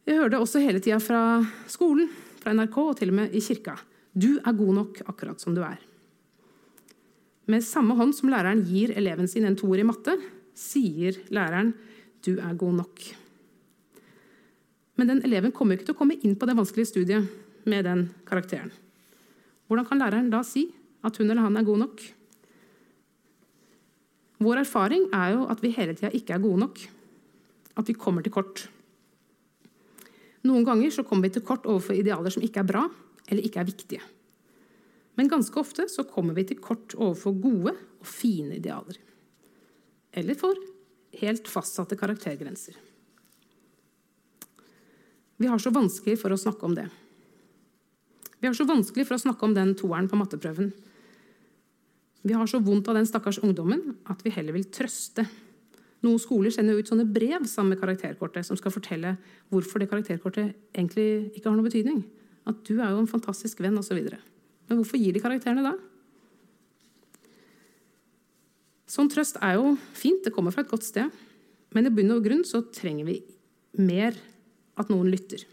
Jeg 0.07 0.17
hører 0.17 0.33
det 0.33 0.41
også 0.43 0.61
hele 0.63 0.81
tida 0.83 0.99
fra 1.03 1.41
skolen, 1.71 2.09
fra 2.41 2.53
NRK 2.55 2.77
og 2.83 2.93
til 2.99 3.11
og 3.11 3.17
med 3.19 3.35
i 3.35 3.41
kirka. 3.43 3.75
Du 4.11 4.35
er 4.39 4.57
god 4.57 4.77
nok 4.77 5.01
akkurat 5.07 5.41
som 5.43 5.55
du 5.55 5.63
er. 5.65 5.79
Med 7.51 7.65
samme 7.65 7.97
hånd 7.97 8.13
som 8.15 8.31
læreren 8.31 8.63
gir 8.67 8.93
eleven 8.95 9.27
sin 9.29 9.47
en 9.47 9.57
toer 9.59 9.81
i 9.81 9.87
matte, 9.87 10.15
sier 10.57 11.17
læreren 11.33 11.73
'du 12.21 12.39
er 12.39 12.53
god 12.53 12.73
nok'. 12.73 13.15
Men 14.95 15.07
den 15.07 15.21
eleven 15.25 15.51
kommer 15.51 15.75
ikke 15.75 15.85
til 15.89 15.95
å 15.95 15.97
komme 15.97 16.19
inn 16.21 16.35
på 16.35 16.45
det 16.45 16.57
vanskelige 16.57 16.91
studiet 16.91 17.27
med 17.65 17.85
den 17.85 18.09
karakteren. 18.27 18.71
Hvordan 19.67 19.87
kan 19.87 19.99
læreren 19.99 20.29
da 20.29 20.43
si 20.43 20.67
at 21.03 21.17
hun 21.17 21.29
eller 21.29 21.41
han 21.41 21.57
er 21.57 21.63
god 21.63 21.79
nok? 21.85 22.01
Vår 24.41 24.61
erfaring 24.63 25.07
er 25.13 25.35
jo 25.35 25.45
at 25.49 25.61
vi 25.63 25.73
hele 25.73 25.95
tida 25.95 26.11
ikke 26.13 26.33
er 26.33 26.43
gode 26.43 26.59
nok. 26.59 26.79
At 27.77 27.87
vi 27.87 27.93
kommer 27.93 28.21
til 28.21 28.33
kort. 28.33 28.65
Noen 30.43 30.65
ganger 30.65 30.89
så 30.93 31.05
kommer 31.05 31.29
vi 31.29 31.35
til 31.37 31.45
kort 31.45 31.65
overfor 31.69 31.97
idealer 31.97 32.33
som 32.33 32.43
ikke 32.43 32.63
er 32.63 32.69
bra 32.69 32.87
eller 33.29 33.45
ikke 33.45 33.61
er 33.61 33.69
viktige. 33.69 34.01
Men 35.15 35.29
ganske 35.29 35.57
ofte 35.59 35.85
så 35.91 36.05
kommer 36.09 36.33
vi 36.37 36.47
til 36.49 36.61
kort 36.63 36.95
overfor 36.97 37.35
gode 37.41 37.73
og 37.73 38.07
fine 38.07 38.57
idealer. 38.57 38.97
Eller 40.13 40.35
for 40.35 40.57
helt 41.19 41.49
fastsatte 41.51 41.97
karaktergrenser. 41.99 42.77
Vi 45.41 45.49
har 45.49 45.59
så 45.59 45.71
vanskelig 45.73 46.19
for 46.21 46.33
å 46.33 46.39
snakke 46.39 46.67
om 46.67 46.75
det. 46.77 46.87
Vi 48.41 48.47
har 48.47 48.55
så 48.57 48.65
vanskelig 48.65 49.07
for 49.07 49.17
å 49.17 49.21
snakke 49.21 49.45
om 49.45 49.53
den 49.57 49.73
toeren 49.77 50.09
på 50.09 50.17
matteprøven. 50.17 50.71
Vi 52.21 52.35
har 52.37 52.49
så 52.49 52.61
vondt 52.61 52.89
av 52.89 52.97
den 52.97 53.09
stakkars 53.09 53.41
ungdommen 53.41 53.95
at 54.09 54.21
vi 54.25 54.33
heller 54.33 54.53
vil 54.53 54.67
trøste. 54.73 55.25
Noen 56.05 56.21
skoler 56.21 56.53
sender 56.53 56.77
ut 56.77 56.89
sånne 56.89 57.05
brev 57.09 57.45
sammen 57.49 57.75
med 57.75 57.81
karakterkortet 57.81 58.45
som 58.45 58.57
skal 58.57 58.73
fortelle 58.73 59.15
hvorfor 59.53 59.81
det 59.81 59.89
karakterkortet 59.89 60.55
egentlig 60.73 61.33
ikke 61.35 61.49
har 61.49 61.57
noen 61.57 61.69
betydning. 61.69 62.03
At 62.49 62.61
du 62.65 62.79
er 62.79 62.89
jo 62.93 63.01
en 63.01 63.09
fantastisk 63.09 63.61
venn, 63.61 63.77
osv. 63.77 63.97
Men 64.01 64.79
hvorfor 64.79 64.97
gir 65.01 65.13
de 65.13 65.21
karakterene 65.21 65.65
da? 65.65 65.75
Sånn 68.91 69.07
trøst 69.11 69.37
er 69.39 69.55
jo 69.55 69.75
fint, 69.95 70.23
det 70.25 70.33
kommer 70.35 70.51
fra 70.51 70.65
et 70.65 70.71
godt 70.71 70.83
sted. 70.83 71.11
Men 71.71 71.87
i 71.87 71.93
bunn 71.95 72.11
og 72.11 72.25
grunn 72.25 72.43
så 72.47 72.59
trenger 72.75 73.07
vi 73.07 73.21
mer 73.79 74.17
at 74.79 74.91
noen 74.91 75.07
lytter. 75.11 75.45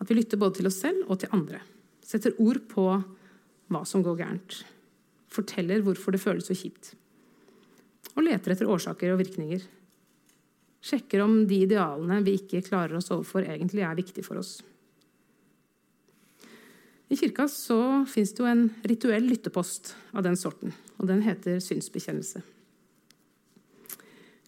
At 0.00 0.08
vi 0.08 0.16
lytter 0.16 0.40
både 0.40 0.58
til 0.58 0.70
oss 0.70 0.80
selv 0.80 1.10
og 1.10 1.20
til 1.20 1.32
andre. 1.36 1.60
Setter 2.04 2.36
ord 2.40 2.62
på 2.70 2.86
hva 3.72 3.82
som 3.88 4.04
går 4.04 4.20
gærent. 4.22 4.60
Forteller 5.32 5.84
hvorfor 5.84 6.14
det 6.14 6.22
føles 6.22 6.48
så 6.48 6.56
kjipt. 6.56 6.94
Og 8.14 8.24
leter 8.24 8.54
etter 8.54 8.70
årsaker 8.70 9.12
og 9.12 9.20
virkninger. 9.20 9.66
Sjekker 10.86 11.20
om 11.24 11.42
de 11.50 11.64
idealene 11.66 12.22
vi 12.24 12.38
ikke 12.38 12.64
klarer 12.64 12.96
oss 12.96 13.10
overfor, 13.12 13.44
egentlig 13.44 13.84
er 13.84 13.98
viktige 13.98 14.24
for 14.24 14.40
oss. 14.40 14.60
I 17.06 17.16
kirka 17.16 17.46
så 17.50 17.78
fins 18.10 18.32
det 18.34 18.42
jo 18.42 18.48
en 18.50 18.66
rituell 18.88 19.28
lyttepost 19.30 19.92
av 20.16 20.24
den 20.26 20.38
sorten, 20.38 20.72
og 20.98 21.06
den 21.06 21.22
heter 21.22 21.60
synsbekjennelse. 21.62 22.42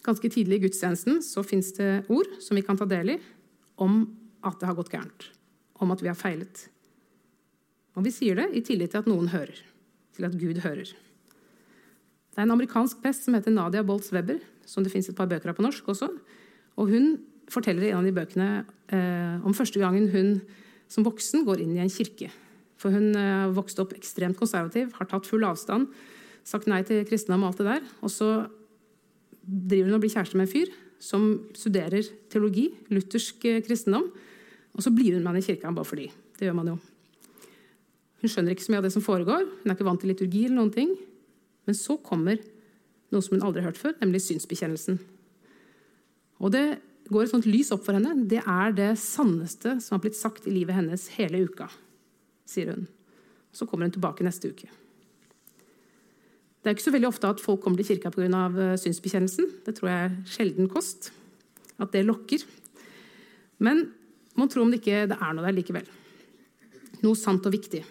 Ganske 0.03 0.31
tidlig 0.31 0.59
i 0.59 0.63
gudstjenesten 0.65 1.21
så 1.23 1.43
fins 1.43 1.71
det 1.77 2.03
ord 2.11 2.27
som 2.43 2.59
vi 2.59 2.63
kan 2.65 2.79
ta 2.79 2.87
del 2.89 3.15
i, 3.15 3.17
om 3.79 4.01
at 4.43 4.59
det 4.59 4.67
har 4.67 4.75
gått 4.75 4.91
gærent, 4.91 5.29
om 5.79 5.95
at 5.95 6.03
vi 6.03 6.11
har 6.11 6.19
feilet. 6.19 6.65
Og 7.95 8.03
vi 8.03 8.13
sier 8.15 8.39
det 8.39 8.49
i 8.55 8.63
tillit 8.65 8.91
til 8.91 9.03
at 9.03 9.07
noen 9.11 9.31
hører, 9.31 9.55
til 10.15 10.27
at 10.27 10.35
Gud 10.39 10.59
hører. 10.63 10.91
Det 12.29 12.43
er 12.43 12.47
en 12.47 12.55
amerikansk 12.55 12.99
prest 13.03 13.25
som 13.25 13.35
heter 13.35 13.55
Nadia 13.55 13.83
Boltz 13.87 14.11
Webber, 14.15 14.39
som 14.67 14.83
det 14.83 14.91
fins 14.91 15.07
et 15.09 15.17
par 15.17 15.27
bøker 15.31 15.51
av 15.51 15.57
på 15.57 15.63
norsk 15.65 15.87
også. 15.91 16.11
Og 16.79 16.91
hun 16.91 17.15
forteller 17.51 17.87
i 17.87 17.93
en 17.93 18.01
av 18.01 18.07
de 18.07 18.15
bøkene 18.15 18.49
eh, 18.93 19.47
om 19.47 19.55
første 19.55 19.79
gangen 19.81 20.11
hun 20.13 20.37
som 20.91 21.07
voksen 21.07 21.43
går 21.47 21.63
inn 21.63 21.75
i 21.77 21.83
en 21.83 21.91
kirke. 21.91 22.29
For 22.79 22.93
hun 22.95 23.11
eh, 23.17 23.49
vokste 23.55 23.83
opp 23.83 23.95
ekstremt 23.97 24.39
konservativ, 24.39 24.93
har 24.95 25.09
tatt 25.09 25.27
full 25.27 25.43
avstand, 25.47 25.89
sagt 26.47 26.69
nei 26.71 26.81
til 26.87 27.03
kristendom 27.07 27.43
og 27.43 27.51
alt 27.51 27.61
det 27.61 27.67
der. 27.67 27.89
Og 28.05 28.13
så 28.13 28.29
driver 29.43 29.89
hun 29.89 29.97
og 29.97 30.05
blir 30.05 30.13
kjæreste 30.13 30.39
med 30.39 30.47
en 30.47 30.53
fyr 30.53 30.71
som 30.99 31.25
studerer 31.55 32.07
teologi, 32.31 32.69
luthersk 32.91 33.45
eh, 33.49 33.61
kristendom. 33.65 34.09
Og 34.75 34.85
så 34.85 34.93
blir 34.95 35.15
hun 35.15 35.23
med 35.23 35.33
han 35.33 35.41
i 35.41 35.45
kirka 35.45 35.71
bare 35.75 35.87
fordi. 35.87 36.07
Det 36.39 36.47
gjør 36.47 36.57
man 36.59 36.73
jo. 36.73 36.79
Hun 38.19 38.31
skjønner 38.31 38.55
ikke 38.55 38.65
så 38.65 38.73
mye 38.73 38.81
av 38.81 38.87
det 38.87 38.95
som 38.95 39.03
foregår. 39.03 39.47
Hun 39.61 39.71
er 39.71 39.77
ikke 39.77 39.87
vant 39.87 40.01
til 40.03 40.11
liturgi. 40.11 40.45
eller 40.45 40.59
noen 40.59 40.75
ting. 40.75 40.95
Men 41.67 41.77
så 41.77 41.95
kommer 42.03 42.39
noe 43.09 43.23
som 43.25 43.35
hun 43.35 43.45
aldri 43.47 43.63
har 43.63 43.71
hørt 43.71 43.81
før, 43.81 43.95
nemlig 44.01 44.21
synsbekjennelsen. 44.25 44.99
Og 46.39 46.51
det 46.53 46.65
går 47.09 47.25
et 47.25 47.31
sånt 47.33 47.47
lys 47.49 47.71
opp 47.75 47.85
for 47.87 47.97
henne. 47.97 48.27
Det 48.29 48.41
er 48.43 48.75
det 48.75 48.91
sanneste 49.01 49.77
som 49.83 49.97
har 49.97 50.03
blitt 50.03 50.19
sagt 50.19 50.47
i 50.47 50.53
livet 50.53 50.77
hennes 50.77 51.07
hele 51.15 51.43
uka, 51.47 51.69
sier 52.49 52.73
hun. 52.73 52.87
Så 53.53 53.67
kommer 53.69 53.87
hun 53.87 53.95
tilbake 53.95 54.25
neste 54.25 54.51
uke. 54.51 54.69
Det 56.59 56.67
er 56.67 56.75
ikke 56.75 56.89
så 56.89 56.93
veldig 56.93 57.07
ofte 57.07 57.29
at 57.29 57.41
folk 57.41 57.61
kommer 57.63 57.79
til 57.79 57.93
kirka 57.93 58.11
pga. 58.11 58.25
Eh, 58.49 58.75
synsbekjennelsen. 58.81 59.47
Det 59.65 59.77
tror 59.77 59.89
jeg 59.89 60.09
er 60.09 60.17
sjelden 60.27 60.67
kost. 60.71 61.11
At 61.79 61.93
det 61.95 62.03
lokker. 62.05 62.43
Men 63.63 63.87
man 64.35 64.51
tror 64.51 64.65
om 64.65 64.73
det 64.73 64.81
ikke 64.81 65.07
det 65.07 65.17
er 65.19 65.33
noe 65.35 65.47
der 65.47 65.55
likevel. 65.55 65.87
Noe 66.99 67.15
sant 67.15 67.47
og 67.47 67.55
viktig. 67.55 67.85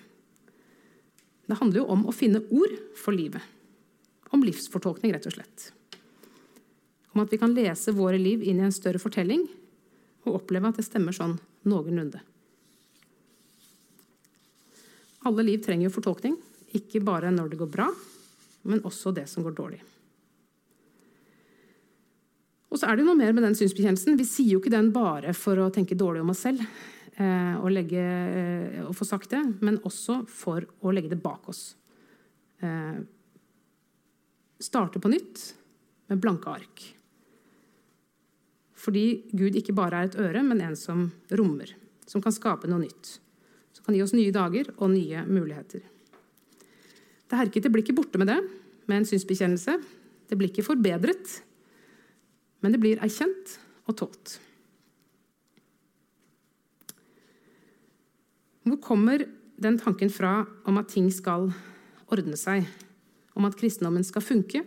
Det 1.49 1.57
handler 1.57 1.81
jo 1.81 1.89
om 1.89 2.05
å 2.05 2.13
finne 2.13 2.45
ord 2.53 2.75
for 2.99 3.17
livet. 3.17 3.41
Om 4.37 4.45
livsfortolkning, 4.45 5.15
rett 5.17 5.29
og 5.31 5.39
slett. 5.39 5.71
Om 7.15 7.25
at 7.25 7.33
vi 7.33 7.41
kan 7.41 7.55
lese 7.57 7.95
våre 7.97 8.21
liv 8.21 8.45
inn 8.45 8.61
i 8.61 8.67
en 8.67 8.75
større 8.75 9.01
fortelling 9.01 9.47
og 10.27 10.43
oppleve 10.43 10.69
at 10.69 10.77
det 10.77 10.85
stemmer 10.85 11.17
sånn 11.17 11.39
noenlunde. 11.65 12.21
Alle 15.29 15.45
liv 15.45 15.61
trenger 15.65 15.89
jo 15.89 15.95
fortolkning, 15.99 16.37
ikke 16.79 17.03
bare 17.05 17.33
når 17.35 17.53
det 17.53 17.61
går 17.61 17.71
bra, 17.73 17.89
men 18.69 18.85
også 18.89 19.13
det 19.17 19.27
som 19.31 19.45
går 19.45 19.57
dårlig. 19.57 19.81
Og 22.69 22.81
så 22.81 22.89
er 22.89 22.99
det 22.99 23.07
noe 23.07 23.17
mer 23.17 23.33
med 23.33 23.47
den 23.47 23.57
synsbekjennelsen. 23.57 24.19
Vi 24.21 24.27
sier 24.29 24.55
jo 24.55 24.63
ikke 24.63 24.73
den 24.73 24.91
bare 24.93 25.33
for 25.37 25.61
å 25.61 25.71
tenke 25.73 25.97
dårlig 25.99 26.21
om 26.25 26.33
oss 26.35 26.45
selv 26.45 26.61
eh, 26.61 27.55
og, 27.57 27.71
legge, 27.73 28.03
eh, 28.03 28.83
og, 28.85 28.93
få 28.97 29.09
sagt 29.09 29.33
det, 29.33 29.41
men 29.65 29.81
også 29.89 30.21
for 30.29 30.67
å 30.85 30.93
legge 30.93 31.13
det 31.15 31.21
bak 31.23 31.49
oss. 31.49 31.63
Eh, 32.61 33.01
starte 34.61 35.01
på 35.01 35.13
nytt 35.13 35.45
med 36.13 36.21
blanke 36.21 36.53
ark. 36.53 36.85
Fordi 38.79 39.07
Gud 39.33 39.57
ikke 39.59 39.75
bare 39.77 40.03
er 40.03 40.11
et 40.11 40.21
øre, 40.21 40.45
men 40.45 40.61
en 40.65 40.77
som 40.79 41.09
rommer. 41.35 41.73
Som 42.09 42.23
kan 42.25 42.37
skape 42.37 42.69
noe 42.71 42.85
nytt. 42.85 43.17
Som 43.79 43.87
kan 43.87 43.95
gi 43.95 44.03
oss 44.03 44.17
nye 44.17 44.35
dager 44.35 44.73
og 44.75 44.91
nye 44.91 45.23
muligheter. 45.31 45.87
Det 47.29 47.39
herkete 47.39 47.71
blir 47.71 47.85
ikke 47.85 47.95
borte 47.95 48.19
med 48.19 48.33
det, 48.33 48.41
med 48.91 49.03
en 49.03 49.07
synsbekjennelse. 49.07 49.77
Det 50.29 50.37
blir 50.37 50.51
ikke 50.51 50.67
forbedret, 50.67 51.39
men 52.61 52.75
det 52.75 52.83
blir 52.83 52.99
erkjent 53.05 53.55
og 53.87 53.97
tålt. 54.03 54.39
Hvor 58.67 58.81
kommer 58.85 59.23
den 59.57 59.79
tanken 59.81 60.11
fra 60.13 60.43
om 60.69 60.81
at 60.81 60.91
ting 60.93 61.09
skal 61.15 61.49
ordne 62.11 62.37
seg? 62.37 62.67
Om 63.39 63.47
at 63.49 63.57
kristendommen 63.57 64.05
skal 64.05 64.25
funke? 64.25 64.65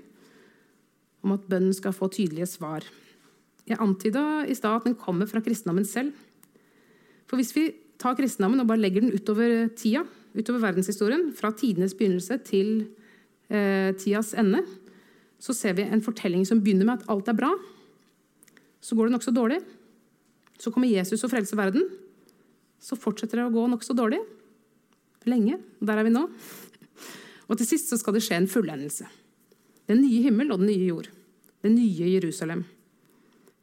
Om 1.21 1.35
at 1.35 1.45
bønnen 1.49 1.75
skal 1.75 1.93
få 1.93 2.09
tydelige 2.13 2.49
svar? 2.49 2.85
Jeg 3.67 3.77
antyda 3.81 4.45
i 4.49 4.55
stad 4.57 4.79
at 4.79 4.87
den 4.89 4.97
kommer 4.97 5.29
fra 5.29 5.41
kristendommen 5.43 5.85
selv. 5.85 6.15
For 7.29 7.37
hvis 7.37 7.53
vi 7.55 7.67
tar 8.01 8.17
kristendommen 8.17 8.63
og 8.63 8.69
bare 8.69 8.81
legger 8.81 9.05
den 9.05 9.13
utover 9.13 9.69
tida, 9.77 10.03
utover 10.33 10.65
verdenshistorien, 10.65 11.29
fra 11.37 11.53
tidenes 11.55 11.95
begynnelse 11.97 12.39
til 12.47 12.71
eh, 13.51 13.91
tidas 13.99 14.33
ende, 14.37 14.63
så 15.41 15.53
ser 15.57 15.77
vi 15.77 15.85
en 15.87 16.03
fortelling 16.03 16.45
som 16.47 16.61
begynner 16.61 16.87
med 16.87 17.01
at 17.01 17.09
alt 17.13 17.29
er 17.29 17.37
bra. 17.37 17.51
Så 18.81 18.97
går 18.97 19.09
det 19.09 19.15
nokså 19.15 19.33
dårlig. 19.33 19.59
Så 20.61 20.73
kommer 20.73 20.89
Jesus 20.89 21.23
og 21.25 21.31
frelser 21.33 21.57
verden 21.57 21.87
så 22.81 22.97
fortsetter 22.97 23.37
det 23.37 23.47
å 23.47 23.53
gå 23.53 23.63
nokså 23.69 23.95
dårlig. 23.97 24.19
Lenge. 25.29 25.59
Og 25.79 25.87
Der 25.87 26.01
er 26.01 26.07
vi 26.07 26.13
nå. 26.13 26.25
Og 27.47 27.57
til 27.59 27.67
sist 27.67 27.91
så 27.91 27.99
skal 27.99 28.15
det 28.17 28.23
skje 28.25 28.39
en 28.41 28.49
fullendelse. 28.49 29.05
Den 29.89 30.01
nye 30.01 30.23
himmel 30.25 30.53
og 30.53 30.63
den 30.63 30.71
nye 30.71 30.87
jord. 30.87 31.11
Det 31.61 31.69
nye 31.69 32.09
Jerusalem. 32.15 32.63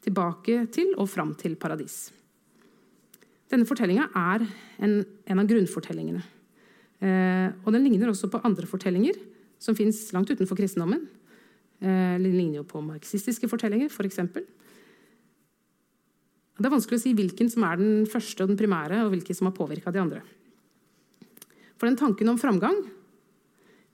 Tilbake 0.04 0.68
til 0.70 0.94
og 0.94 1.10
fram 1.10 1.34
til 1.34 1.56
paradis. 1.58 2.12
Denne 3.48 3.68
fortellinga 3.68 4.10
er 4.12 4.44
en, 4.84 4.98
en, 5.24 5.40
av 5.40 5.48
grunnfortellingene. 5.48 6.20
Eh, 7.00 7.48
og 7.64 7.72
den 7.72 7.86
ligner 7.86 8.10
også 8.10 8.28
på 8.32 8.40
andre 8.44 8.68
fortellinger 8.68 9.16
som 9.62 9.76
fins 9.78 10.02
langt 10.12 10.30
utenfor 10.30 10.58
kristendommen. 10.58 11.06
Eh, 11.80 12.16
den 12.20 12.34
ligner 12.34 12.60
jo 12.60 12.68
på 12.68 12.82
marxistiske 12.84 13.48
fortellinger, 13.48 13.88
f.eks. 13.88 14.20
For. 14.34 14.44
Det 16.58 16.66
er 16.66 16.74
vanskelig 16.74 16.98
å 16.98 17.04
si 17.06 17.14
hvilken 17.14 17.48
som 17.52 17.64
er 17.68 17.80
den 17.80 18.04
første 18.10 18.44
og 18.44 18.50
den 18.50 18.58
primære, 18.60 19.04
og 19.06 19.14
hvilken 19.14 19.38
som 19.38 19.48
har 19.48 19.56
påvirka 19.56 19.94
de 19.94 20.02
andre. 20.02 20.22
For 21.78 21.86
den 21.86 21.98
tanken 21.98 22.28
om 22.28 22.40
framgang 22.40 22.82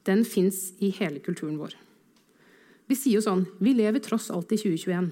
den 0.09 0.25
fins 0.29 0.73
i 0.85 0.91
hele 0.99 1.21
kulturen 1.25 1.59
vår. 1.61 1.77
Vi 2.89 2.97
sier 2.99 3.17
jo 3.17 3.25
sånn 3.25 3.47
Vi 3.63 3.73
lever 3.77 4.03
tross 4.05 4.31
alt 4.33 4.53
i 4.53 4.59
2021. 4.61 5.09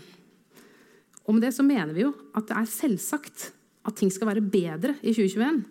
Og 1.22 1.37
med 1.37 1.44
det 1.44 1.52
så 1.57 1.64
mener 1.64 1.94
vi 1.96 2.05
jo 2.05 2.12
at 2.37 2.48
det 2.48 2.57
er 2.59 2.68
selvsagt 2.68 3.50
at 3.83 3.97
ting 3.99 4.11
skal 4.14 4.31
være 4.31 4.45
bedre 4.45 4.95
i 5.03 5.14
2021 5.14 5.62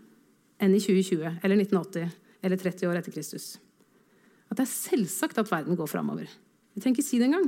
enn 0.62 0.76
i 0.76 0.82
2020 0.82 1.42
eller 1.42 1.62
1980 1.64 2.16
eller 2.42 2.60
30 2.60 2.90
år 2.90 3.00
etter 3.00 3.14
Kristus. 3.16 3.56
At 4.52 4.60
det 4.60 4.66
er 4.66 4.74
selvsagt 4.74 5.40
at 5.40 5.52
verden 5.52 5.78
går 5.80 5.90
framover. 5.90 6.28
Vi 6.74 6.82
trenger 6.82 7.00
ikke 7.00 7.08
si 7.08 7.20
det 7.22 7.30
engang. 7.30 7.48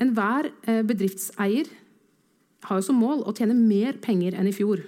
Enhver 0.00 0.48
eh, 0.64 0.82
bedriftseier 0.86 1.68
har 2.66 2.80
jo 2.80 2.84
som 2.84 2.98
mål 3.00 3.22
å 3.24 3.34
tjene 3.36 3.56
mer 3.56 4.00
penger 4.02 4.36
enn 4.36 4.48
i 4.50 4.54
fjor. 4.56 4.82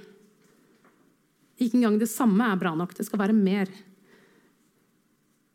Ikke 1.62 1.78
engang 1.78 1.98
det 2.00 2.10
samme 2.10 2.48
er 2.48 2.60
bra 2.60 2.74
nok. 2.76 2.94
Det 2.96 3.06
skal 3.06 3.20
være 3.22 3.36
mer. 3.36 3.70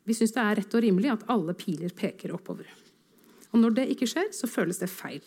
Vi 0.07 0.15
syns 0.15 0.33
det 0.35 0.43
er 0.43 0.59
rett 0.61 0.77
og 0.77 0.83
rimelig 0.85 1.11
at 1.11 1.25
alle 1.33 1.55
piler 1.57 1.91
peker 1.95 2.31
oppover. 2.35 2.69
Og 3.51 3.59
når 3.59 3.75
det 3.75 3.89
ikke 3.93 4.07
skjer, 4.09 4.29
så 4.35 4.49
føles 4.49 4.79
det 4.79 4.89
feil. 4.91 5.23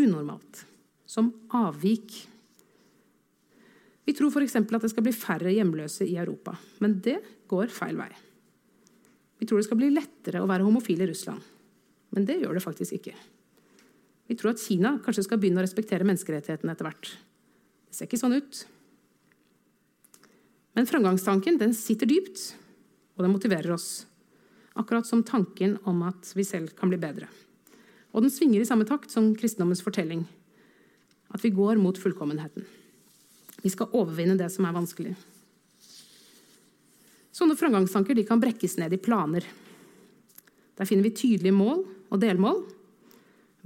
Unormalt. 0.00 0.64
Som 1.08 1.32
avvik. 1.54 2.22
Vi 4.06 4.14
tror 4.14 4.30
f.eks. 4.30 4.56
at 4.56 4.70
det 4.70 4.92
skal 4.92 5.04
bli 5.04 5.14
færre 5.14 5.52
hjemløse 5.52 6.06
i 6.06 6.16
Europa. 6.16 6.54
Men 6.82 7.00
det 7.02 7.18
går 7.50 7.72
feil 7.74 7.98
vei. 7.98 8.10
Vi 9.40 9.48
tror 9.48 9.60
det 9.60 9.66
skal 9.66 9.80
bli 9.80 9.90
lettere 9.92 10.40
å 10.40 10.48
være 10.48 10.64
homofil 10.66 11.02
i 11.02 11.08
Russland. 11.10 11.42
Men 12.14 12.28
det 12.28 12.38
gjør 12.40 12.56
det 12.56 12.64
faktisk 12.64 12.96
ikke. 13.00 13.16
Vi 14.26 14.36
tror 14.38 14.54
at 14.54 14.62
Kina 14.62 14.96
kanskje 15.02 15.26
skal 15.26 15.40
begynne 15.42 15.60
å 15.60 15.66
respektere 15.66 16.06
menneskerettighetene 16.06 16.72
etter 16.72 16.86
hvert. 16.86 17.10
Det 17.86 17.98
ser 17.98 18.08
ikke 18.08 18.20
sånn 18.20 18.38
ut. 18.38 18.62
Men 20.76 20.88
framgangstanken 20.88 21.58
den 21.60 21.74
sitter 21.76 22.08
dypt, 22.10 22.52
og 23.16 23.24
den 23.24 23.34
motiverer 23.34 23.74
oss. 23.74 24.06
Akkurat 24.76 25.08
som 25.08 25.24
tanken 25.24 25.78
om 25.88 26.02
at 26.06 26.32
vi 26.36 26.44
selv 26.44 26.74
kan 26.76 26.90
bli 26.92 27.00
bedre. 27.00 27.30
Og 28.12 28.24
den 28.24 28.32
svinger 28.32 28.62
i 28.62 28.68
samme 28.68 28.86
takt 28.88 29.12
som 29.12 29.32
kristendommens 29.38 29.82
fortelling. 29.84 30.26
At 31.32 31.42
vi 31.44 31.54
går 31.54 31.80
mot 31.80 31.98
fullkommenheten. 31.98 32.66
Vi 33.66 33.72
skal 33.74 33.90
overvinne 33.98 34.36
det 34.38 34.46
som 34.54 34.68
er 34.68 34.74
vanskelig. 34.76 35.16
Sånne 37.34 37.56
framgangstanker 37.58 38.20
kan 38.28 38.38
brekkes 38.38 38.76
ned 38.78 38.94
i 38.94 39.00
planer. 39.02 39.42
Der 40.78 40.86
finner 40.86 41.02
vi 41.02 41.16
tydelige 41.18 41.56
mål 41.56 41.82
og 42.06 42.20
delmål 42.22 42.60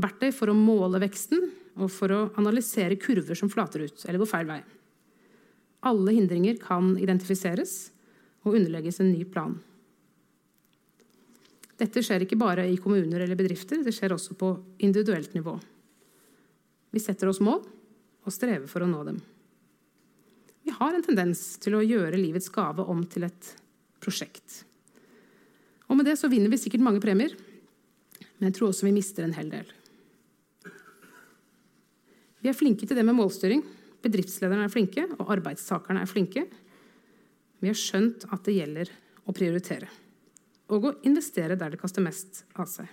verktøy 0.00 0.30
for 0.32 0.48
å 0.48 0.56
måle 0.56 1.02
veksten 1.02 1.42
og 1.76 1.90
for 1.92 2.14
å 2.14 2.20
analysere 2.40 2.96
kurver 3.00 3.36
som 3.36 3.50
flater 3.52 3.84
ut 3.84 4.04
eller 4.06 4.22
går 4.22 4.30
feil 4.30 4.48
vei. 4.48 4.60
Alle 5.90 6.14
hindringer 6.16 6.56
kan 6.62 6.94
identifiseres 7.00 7.74
og 8.46 8.56
underlegges 8.56 9.02
en 9.04 9.10
ny 9.12 9.26
plan. 9.28 9.52
Dette 11.80 12.00
skjer 12.04 12.24
ikke 12.24 12.40
bare 12.40 12.64
i 12.68 12.80
kommuner 12.80 13.20
eller 13.20 13.36
bedrifter, 13.36 13.84
det 13.84 13.92
skjer 13.96 14.16
også 14.16 14.36
på 14.40 14.54
individuelt 14.84 15.36
nivå. 15.36 15.58
Vi 16.92 17.04
setter 17.04 17.28
oss 17.28 17.42
mål 17.44 17.60
og 18.24 18.34
strever 18.34 18.68
for 18.68 18.84
å 18.84 18.88
nå 18.88 19.04
dem. 19.08 19.20
Vi 20.64 20.74
har 20.76 20.94
en 20.94 21.04
tendens 21.04 21.42
til 21.62 21.76
å 21.76 21.84
gjøre 21.84 22.20
livets 22.20 22.50
gave 22.52 22.84
om 22.84 23.02
til 23.08 23.26
et 23.28 23.52
prosjekt. 24.02 24.64
Og 25.90 25.98
med 25.98 26.06
det 26.06 26.16
så 26.20 26.30
vinner 26.30 26.52
vi 26.52 26.60
sikkert 26.60 26.84
mange 26.84 27.02
premier, 27.02 27.32
men 28.38 28.48
jeg 28.48 28.56
tror 28.58 28.70
også 28.70 28.86
vi 28.86 28.94
mister 28.94 29.26
en 29.26 29.36
hel 29.36 29.50
del. 29.52 29.68
Vi 32.40 32.48
er 32.48 32.56
flinke 32.56 32.86
til 32.88 32.96
det 32.96 33.04
med 33.04 33.18
målstyring. 33.18 33.60
Bedriftslederne 34.00 34.64
er 34.64 34.72
flinke, 34.72 35.04
og 35.18 35.32
arbeidstakerne 35.34 36.00
er 36.00 36.08
flinke. 36.08 36.46
Vi 37.60 37.68
har 37.68 37.76
skjønt 37.76 38.24
at 38.32 38.46
det 38.46 38.56
gjelder 38.56 38.92
å 39.28 39.34
prioritere. 39.36 39.90
Og 40.72 40.86
å 40.86 40.94
investere 41.04 41.58
der 41.60 41.74
det 41.74 41.80
kaster 41.82 42.04
mest 42.04 42.44
av 42.56 42.70
seg. 42.70 42.88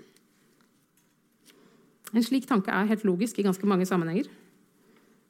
En 2.12 2.23
slik 2.23 2.47
tanke 2.49 2.73
er 2.73 2.89
helt 2.89 3.06
logisk 3.08 3.39
i 3.39 3.45
ganske 3.45 3.67
mange 3.69 3.88
sammenhenger. 3.88 4.27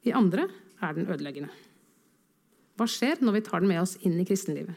I 0.07 0.15
andre 0.17 0.47
er 0.81 0.97
den 0.97 1.09
ødeleggende. 1.09 1.51
Hva 2.77 2.85
skjer 2.89 3.23
når 3.25 3.39
vi 3.39 3.45
tar 3.47 3.63
den 3.63 3.71
med 3.71 3.81
oss 3.81 3.97
inn 4.05 4.19
i 4.21 4.25
kristenlivet? 4.27 4.75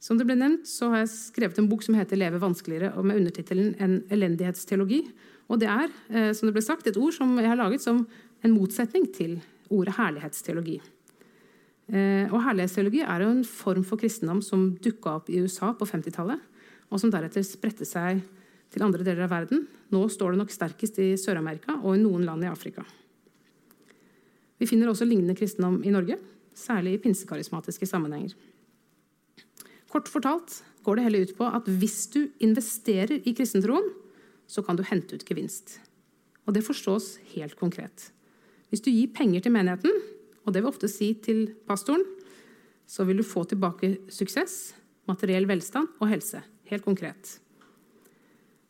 Som 0.00 0.20
det 0.20 0.26
ble 0.28 0.36
nevnt, 0.38 0.68
så 0.70 0.88
har 0.92 1.02
jeg 1.02 1.12
skrevet 1.12 1.58
en 1.58 1.68
bok 1.68 1.82
som 1.82 1.96
heter 1.98 2.16
'Leve 2.16 2.38
vanskeligere', 2.38 2.96
og 2.96 3.04
med 3.04 3.16
undertittelen 3.16 3.74
'En 3.78 4.02
elendighetsteologi'. 4.08 5.12
Og 5.50 5.60
det 5.60 5.68
er 5.68 5.88
eh, 6.10 6.32
som 6.32 6.46
det 6.46 6.54
ble 6.54 6.62
sagt, 6.62 6.86
et 6.86 6.96
ord 6.96 7.12
som 7.12 7.38
jeg 7.38 7.48
har 7.48 7.56
laget 7.56 7.80
som 7.80 8.06
en 8.44 8.54
motsetning 8.54 9.12
til 9.12 9.42
ordet 9.70 9.96
herlighetsteologi. 9.96 10.80
Eh, 11.86 12.26
og 12.32 12.42
Herlighetsteologi 12.42 13.00
er 13.00 13.22
jo 13.22 13.30
en 13.30 13.44
form 13.44 13.84
for 13.86 13.96
kristendom 13.96 14.42
som 14.42 14.72
dukka 14.82 15.20
opp 15.20 15.30
i 15.30 15.38
USA 15.38 15.72
på 15.72 15.86
50-tallet, 15.86 16.40
og 16.90 17.00
som 17.00 17.10
deretter 17.10 17.46
spredte 17.46 17.86
seg 17.86 18.22
til 18.74 18.82
andre 18.82 19.06
deler 19.06 19.26
av 19.26 19.30
verden. 19.30 19.66
Nå 19.94 20.02
står 20.10 20.34
det 20.34 20.42
nok 20.42 20.54
sterkest 20.54 20.98
i 20.98 21.14
Sør-Amerika 21.20 21.78
og 21.78 21.94
i 21.94 22.02
noen 22.02 22.26
land 22.26 22.42
i 22.42 22.50
Afrika. 22.50 22.82
Vi 24.58 24.68
finner 24.68 24.90
også 24.90 25.06
lignende 25.08 25.36
kristendom 25.36 25.82
i 25.84 25.92
Norge, 25.92 26.18
særlig 26.56 26.96
i 26.96 27.02
pinsekarismatiske 27.04 27.86
sammenhenger. 27.88 28.34
Kort 29.92 30.08
fortalt 30.10 30.62
går 30.86 30.96
det 30.96 31.06
heller 31.06 31.26
ut 31.26 31.36
på 31.38 31.46
at 31.48 31.68
hvis 31.68 32.06
du 32.12 32.26
investerer 32.42 33.20
i 33.22 33.34
kristentroen, 33.36 33.88
så 34.46 34.62
kan 34.62 34.78
du 34.78 34.84
hente 34.86 35.16
ut 35.16 35.24
gevinst. 35.26 35.78
Og 36.46 36.54
det 36.54 36.64
forstås 36.64 37.16
helt 37.34 37.56
konkret. 37.58 38.10
Hvis 38.70 38.82
du 38.82 38.90
gir 38.90 39.12
penger 39.14 39.42
til 39.42 39.54
menigheten, 39.54 39.92
og 40.46 40.54
det 40.54 40.62
vil 40.62 40.70
ofte 40.70 40.90
si 40.90 41.12
til 41.22 41.48
pastoren, 41.66 42.04
så 42.86 43.04
vil 43.06 43.18
du 43.18 43.26
få 43.26 43.42
tilbake 43.50 43.96
suksess, 44.14 44.76
materiell 45.10 45.46
velstand 45.48 45.90
og 45.98 46.10
helse. 46.10 46.42
Helt 46.70 46.84
konkret. 46.86 47.38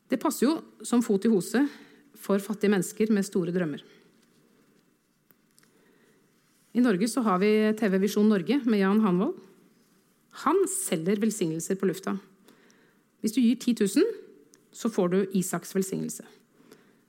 Det 0.08 0.20
passer 0.20 0.46
jo 0.46 0.56
som 0.86 1.02
fot 1.04 1.24
i 1.26 1.32
hose 1.32 1.66
for 2.16 2.40
fattige 2.40 2.72
mennesker 2.72 3.12
med 3.12 3.26
store 3.26 3.52
drømmer. 3.52 3.82
I 6.76 6.82
Norge 6.84 7.08
så 7.08 7.22
har 7.24 7.40
vi 7.40 7.50
TV 7.78 7.96
Visjon 8.02 8.28
Norge 8.28 8.60
med 8.68 8.82
Jan 8.82 9.00
Hanvold. 9.00 9.36
Han 10.44 10.58
selger 10.68 11.16
velsignelser 11.22 11.78
på 11.80 11.88
lufta. 11.88 12.18
Hvis 13.24 13.32
du 13.32 13.40
gir 13.40 13.56
10 13.56 13.86
000, 13.96 14.10
så 14.76 14.90
får 14.92 15.08
du 15.14 15.38
Isaks 15.40 15.72
velsignelse. 15.72 16.26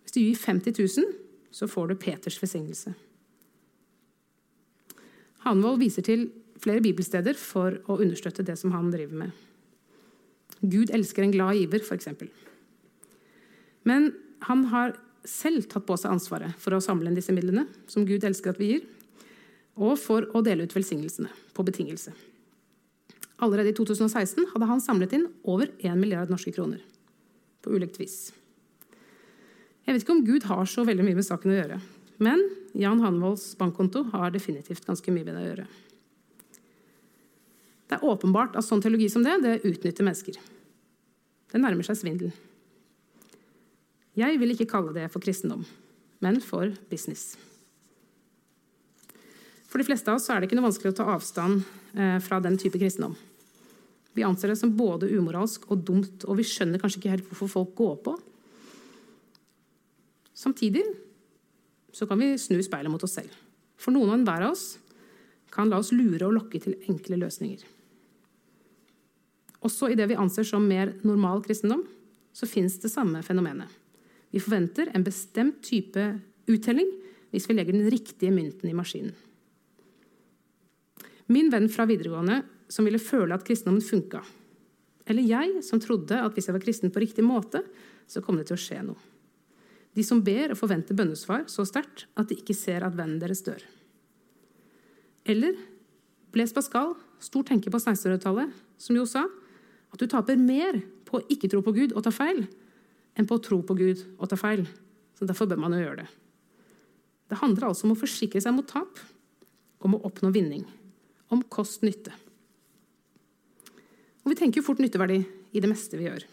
Hvis 0.04 0.16
du 0.16 0.22
gir 0.22 0.40
50 0.40 0.72
000, 1.04 1.12
så 1.52 1.68
får 1.68 1.92
du 1.92 2.00
Peters 2.00 2.40
velsignelse. 2.40 2.94
Hanvold 5.44 5.84
viser 5.84 6.06
til 6.08 6.30
flere 6.64 6.82
bibelsteder 6.82 7.36
for 7.36 7.76
å 7.92 8.00
understøtte 8.00 8.48
det 8.48 8.56
som 8.60 8.72
han 8.72 8.88
driver 8.94 9.20
med. 9.26 9.36
Gud 10.64 10.94
elsker 10.96 11.26
en 11.26 11.36
glad 11.36 11.60
giver, 11.60 11.84
f.eks. 11.84 12.08
Men 13.84 14.14
han 14.48 14.64
har 14.72 14.96
selv 15.28 15.68
tatt 15.68 15.86
på 15.86 15.98
seg 16.00 16.16
ansvaret 16.16 16.56
for 16.62 16.74
å 16.74 16.82
samle 16.84 17.12
inn 17.12 17.20
disse 17.20 17.36
midlene, 17.36 17.68
som 17.92 18.08
Gud 18.08 18.24
elsker 18.24 18.56
at 18.56 18.62
vi 18.64 18.72
gir, 18.72 18.88
og 19.78 19.96
for 20.02 20.26
å 20.34 20.42
dele 20.46 20.66
ut 20.66 20.74
velsignelsene 20.76 21.30
på 21.54 21.66
betingelse. 21.68 22.14
Allerede 23.46 23.70
i 23.70 23.78
2016 23.78 24.50
hadde 24.54 24.70
han 24.70 24.82
samlet 24.82 25.14
inn 25.14 25.28
over 25.46 25.70
1 25.78 26.00
milliard 26.00 26.32
norske 26.34 26.54
kroner. 26.56 26.82
På 27.62 27.74
ulikt 27.76 28.00
vis. 28.02 28.32
Jeg 29.86 29.94
vet 29.94 30.04
ikke 30.04 30.16
om 30.18 30.26
Gud 30.26 30.48
har 30.50 30.66
så 30.68 30.84
veldig 30.88 31.06
mye 31.06 31.20
med 31.20 31.28
saken 31.28 31.54
å 31.54 31.60
gjøre. 31.60 31.78
Men 32.24 32.42
Jan 32.78 33.02
Hanvolds 33.04 33.52
bankkonto 33.60 34.08
har 34.12 34.34
definitivt 34.34 34.86
ganske 34.88 35.14
mye 35.14 35.28
med 35.28 35.38
det 35.38 35.44
å 35.44 35.50
gjøre. 35.52 35.68
Det 37.88 37.96
er 37.96 38.08
åpenbart 38.10 38.58
at 38.60 38.66
sånn 38.68 38.82
teologi 38.84 39.08
som 39.12 39.24
det, 39.24 39.38
det 39.46 39.60
utnytter 39.62 40.04
mennesker. 40.04 40.36
Det 41.48 41.62
nærmer 41.62 41.88
seg 41.88 42.02
svindel. 42.02 42.34
Jeg 44.18 44.42
vil 44.42 44.52
ikke 44.52 44.68
kalle 44.74 44.96
det 44.98 45.06
for 45.14 45.24
kristendom, 45.24 45.62
men 46.26 46.42
for 46.44 46.74
business. 46.90 47.36
For 49.68 49.82
de 49.82 49.88
fleste 49.88 50.12
av 50.12 50.20
oss 50.20 50.30
er 50.32 50.40
det 50.40 50.48
ikke 50.48 50.58
noe 50.60 50.70
vanskelig 50.70 50.94
å 50.94 50.98
ta 51.02 51.08
avstand 51.12 51.64
eh, 51.98 52.18
fra 52.24 52.40
den 52.44 52.56
type 52.60 52.80
kristendom. 52.80 53.18
Vi 54.18 54.26
anser 54.26 54.50
det 54.50 54.58
som 54.58 54.74
både 54.74 55.12
umoralsk 55.12 55.68
og 55.70 55.84
dumt, 55.86 56.24
og 56.26 56.40
vi 56.40 56.48
skjønner 56.48 56.82
kanskje 56.82 57.02
ikke 57.02 57.14
helt 57.14 57.28
hvorfor 57.30 57.52
folk 57.52 57.76
går 57.78 57.98
på. 58.08 58.16
Samtidig 60.38 60.86
så 61.94 62.08
kan 62.10 62.20
vi 62.22 62.32
snu 62.42 62.58
speilet 62.66 62.94
mot 62.94 63.04
oss 63.04 63.18
selv. 63.20 63.34
For 63.78 63.94
noen 63.94 64.10
og 64.10 64.20
enhver 64.20 64.48
av 64.48 64.56
oss 64.56 64.78
kan 65.54 65.70
la 65.70 65.82
oss 65.82 65.94
lure 65.94 66.26
og 66.26 66.36
lokke 66.36 66.62
til 66.64 66.78
enkle 66.90 67.20
løsninger. 67.22 67.62
Også 69.66 69.92
i 69.92 69.98
det 69.98 70.08
vi 70.10 70.18
anser 70.18 70.46
som 70.48 70.66
mer 70.66 70.96
normal 71.06 71.44
kristendom, 71.46 71.84
så 72.34 72.50
fins 72.50 72.78
det 72.82 72.94
samme 72.94 73.24
fenomenet. 73.26 73.70
Vi 74.30 74.42
forventer 74.44 74.92
en 74.94 75.06
bestemt 75.06 75.62
type 75.66 76.04
uttelling 76.48 76.90
hvis 77.32 77.48
vi 77.50 77.56
legger 77.58 77.76
den 77.76 77.90
riktige 77.92 78.34
mynten 78.34 78.70
i 78.70 78.76
maskinen. 78.78 79.16
Min 81.32 81.52
venn 81.52 81.68
fra 81.72 81.86
videregående 81.88 82.42
som 82.72 82.88
ville 82.88 83.02
føle 83.02 83.36
at 83.36 83.46
kristendommen 83.48 83.84
funka. 83.84 84.22
Eller 85.08 85.24
jeg 85.24 85.64
som 85.64 85.80
trodde 85.80 86.20
at 86.20 86.36
hvis 86.36 86.50
jeg 86.50 86.56
var 86.56 86.64
kristen 86.64 86.92
på 86.92 87.04
riktig 87.04 87.24
måte, 87.24 87.64
så 88.08 88.24
kom 88.24 88.40
det 88.40 88.50
til 88.50 88.58
å 88.58 88.62
skje 88.62 88.82
noe. 88.88 89.00
De 89.98 90.04
som 90.06 90.20
ber 90.22 90.54
og 90.54 90.60
forventer 90.60 90.96
bønnesvar 90.98 91.48
så 91.50 91.66
sterkt 91.66 92.06
at 92.20 92.30
de 92.30 92.38
ikke 92.38 92.56
ser 92.56 92.86
at 92.86 92.96
vennen 92.96 93.18
deres 93.22 93.42
dør. 93.46 93.64
Eller 95.28 95.58
bles 96.36 96.54
Pascal, 96.56 96.94
stor 97.24 97.48
tenker 97.48 97.74
på 97.74 97.80
1600-tallet, 97.82 98.52
som 98.78 99.00
jo 99.00 99.08
sa 99.10 99.26
at 99.26 100.00
du 100.00 100.06
taper 100.12 100.38
mer 100.40 100.80
på 101.08 101.18
å 101.18 101.26
ikke 101.32 101.50
tro 101.52 101.64
på 101.66 101.74
Gud 101.76 101.96
og 101.96 102.04
ta 102.06 102.14
feil, 102.14 102.44
enn 103.18 103.28
på 103.28 103.40
å 103.40 103.44
tro 103.44 103.62
på 103.66 103.76
Gud 103.80 104.04
og 104.20 104.30
ta 104.30 104.38
feil. 104.40 104.68
Så 105.18 105.26
Derfor 105.26 105.50
bør 105.50 105.64
man 105.64 105.74
jo 105.74 105.82
gjøre 105.82 106.04
det. 106.04 106.10
Det 107.28 107.40
handler 107.42 107.72
altså 107.72 107.88
om 107.88 107.96
å 107.96 108.00
forsikre 108.00 108.40
seg 108.44 108.54
mot 108.56 108.68
tap, 108.70 109.02
om 109.84 109.96
å 109.98 110.04
oppnå 110.08 110.30
vinning, 110.36 110.68
om 111.34 111.44
kost-nytte. 111.52 112.14
Og 114.24 114.32
vi 114.34 114.38
tenker 114.40 114.62
jo 114.62 114.68
fort 114.68 114.82
nytteverdi 114.84 115.22
i 115.56 115.64
det 115.64 115.70
meste 115.72 116.00
vi 116.00 116.08
gjør. 116.08 116.24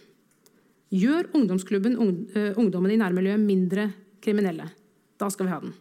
Gjør 0.95 1.31
ungdomsklubben 1.35 1.97
ungdommen 1.99 2.93
i 2.95 2.99
nærmiljøet 3.01 3.43
mindre 3.43 3.89
kriminelle. 4.23 4.67
Da 5.19 5.29
skal 5.31 5.49
vi 5.49 5.55
ha 5.55 5.61
den. 5.63 5.75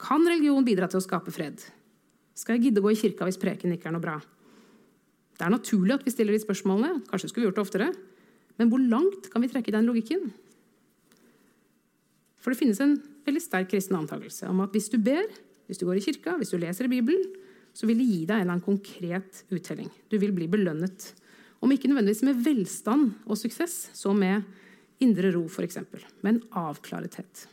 Kan 0.00 0.26
religion 0.26 0.66
bidra 0.66 0.88
til 0.90 1.00
å 1.00 1.04
skape 1.04 1.34
fred? 1.34 1.62
Skal 2.34 2.56
jeg 2.56 2.68
gidde 2.68 2.82
å 2.82 2.86
gå 2.86 2.94
i 2.94 2.98
kirka 2.98 3.26
hvis 3.28 3.38
preken 3.40 3.74
ikke 3.74 3.90
er 3.90 3.94
noe 3.94 4.02
bra? 4.04 4.16
Det 5.34 5.46
er 5.46 5.54
naturlig 5.54 5.96
at 5.96 6.04
vi 6.06 6.12
stiller 6.14 6.34
de 6.34 6.42
spørsmålene. 6.42 7.04
Kanskje 7.10 7.30
skulle 7.30 7.44
vi 7.44 7.50
gjort 7.50 7.58
det 7.58 7.64
oftere. 7.66 7.88
Men 8.58 8.70
hvor 8.70 8.82
langt 8.82 9.30
kan 9.32 9.42
vi 9.42 9.50
trekke 9.50 9.74
den 9.74 9.86
logikken? 9.90 10.28
For 12.42 12.52
det 12.52 12.60
finnes 12.60 12.82
en 12.84 12.98
veldig 13.24 13.42
sterk 13.42 13.70
kristen 13.72 13.96
antakelse 13.98 14.50
om 14.50 14.60
at 14.62 14.74
hvis 14.74 14.90
du 14.92 14.98
ber, 15.02 15.24
hvis 15.66 15.80
du 15.80 15.86
går 15.88 15.98
i 15.98 16.04
kirka, 16.04 16.36
hvis 16.38 16.52
du 16.52 16.58
leser 16.60 16.86
i 16.86 16.92
Bibelen, 16.92 17.24
så 17.74 17.88
vil 17.90 17.98
det 17.98 18.06
gi 18.06 18.20
deg 18.22 18.36
en 18.36 18.44
eller 18.44 18.56
annen 18.56 18.64
konkret 18.64 19.42
uttelling. 19.54 19.90
Du 20.10 20.16
vil 20.22 20.34
bli 20.34 20.46
belønnet. 20.50 21.08
Om 21.64 21.72
ikke 21.74 21.90
nødvendigvis 21.90 22.22
med 22.26 22.42
velstand 22.44 23.10
og 23.26 23.38
suksess, 23.40 23.88
så 23.96 24.12
med 24.14 24.44
indre 25.02 25.32
ro, 25.34 25.46
f.eks. 25.48 25.80
Med 26.22 26.30
en 26.30 26.42
avklarethet. 26.64 27.46